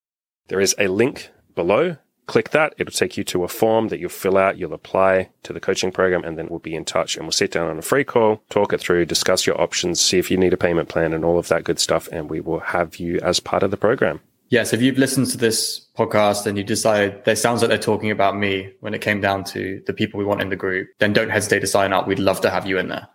There 0.50 0.62
is 0.62 0.76
a 0.78 0.88
link 0.88 1.32
below. 1.56 1.98
Click 2.28 2.52
that. 2.52 2.76
It'll 2.78 2.91
take 2.91 3.17
you 3.17 3.24
to 3.26 3.43
a 3.43 3.48
form 3.48 3.88
that 3.88 4.00
you'll 4.00 4.10
fill 4.10 4.38
out. 4.38 4.58
You'll 4.58 4.74
apply 4.74 5.30
to 5.43 5.54
the 5.54 5.60
coaching 5.60 5.91
program 5.91 6.24
and 6.24 6.38
then 6.38 6.48
we'll 6.48 6.60
be 6.60 6.76
in 6.76 6.86
touch 6.86 7.17
and 7.17 7.26
we'll 7.26 7.32
sit 7.32 7.52
down 7.52 7.67
on 7.67 7.80
a 7.80 7.84
free 7.84 8.04
call, 8.04 8.43
talk 8.50 8.71
it 8.71 8.82
through, 8.82 9.06
discuss 9.06 9.48
your 9.48 9.60
options, 9.60 10.00
see 10.00 10.19
if 10.19 10.30
you 10.30 10.38
need 10.38 10.54
a 10.54 10.58
payment 10.58 10.89
plan 10.89 11.12
and 11.12 11.26
all 11.26 11.39
of 11.39 11.48
that 11.48 11.63
good 11.63 11.80
stuff. 11.80 12.08
And 12.12 12.30
we 12.30 12.39
will 12.39 12.60
have 12.60 12.98
you 12.98 13.19
as 13.21 13.39
part 13.39 13.63
of 13.63 13.71
the 13.71 13.78
program. 13.78 14.21
Yes, 14.49 14.73
if 14.73 14.81
you've 14.81 14.97
listened 14.97 15.27
to 15.27 15.38
this 15.38 15.88
podcast 15.97 16.45
and 16.45 16.58
you 16.58 16.63
decided 16.63 17.25
there 17.25 17.36
sounds 17.36 17.62
like 17.62 17.69
they're 17.69 17.77
talking 17.77 18.12
about 18.12 18.38
me 18.38 18.71
when 18.79 18.93
it 18.93 19.01
came 19.01 19.19
down 19.19 19.43
to 19.45 19.81
the 19.88 19.93
people 19.93 20.19
we 20.19 20.25
want 20.25 20.41
in 20.41 20.49
the 20.49 20.55
group, 20.55 20.88
then 20.99 21.13
don't 21.13 21.29
hesitate 21.29 21.62
to 21.62 21.67
sign 21.67 21.93
up. 21.93 22.08
We'd 22.08 22.19
love 22.19 22.41
to 22.41 22.49
have 22.49 22.67
you 22.67 22.77
in 22.77 22.89
there. 22.89 23.08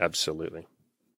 Absolutely. 0.00 0.66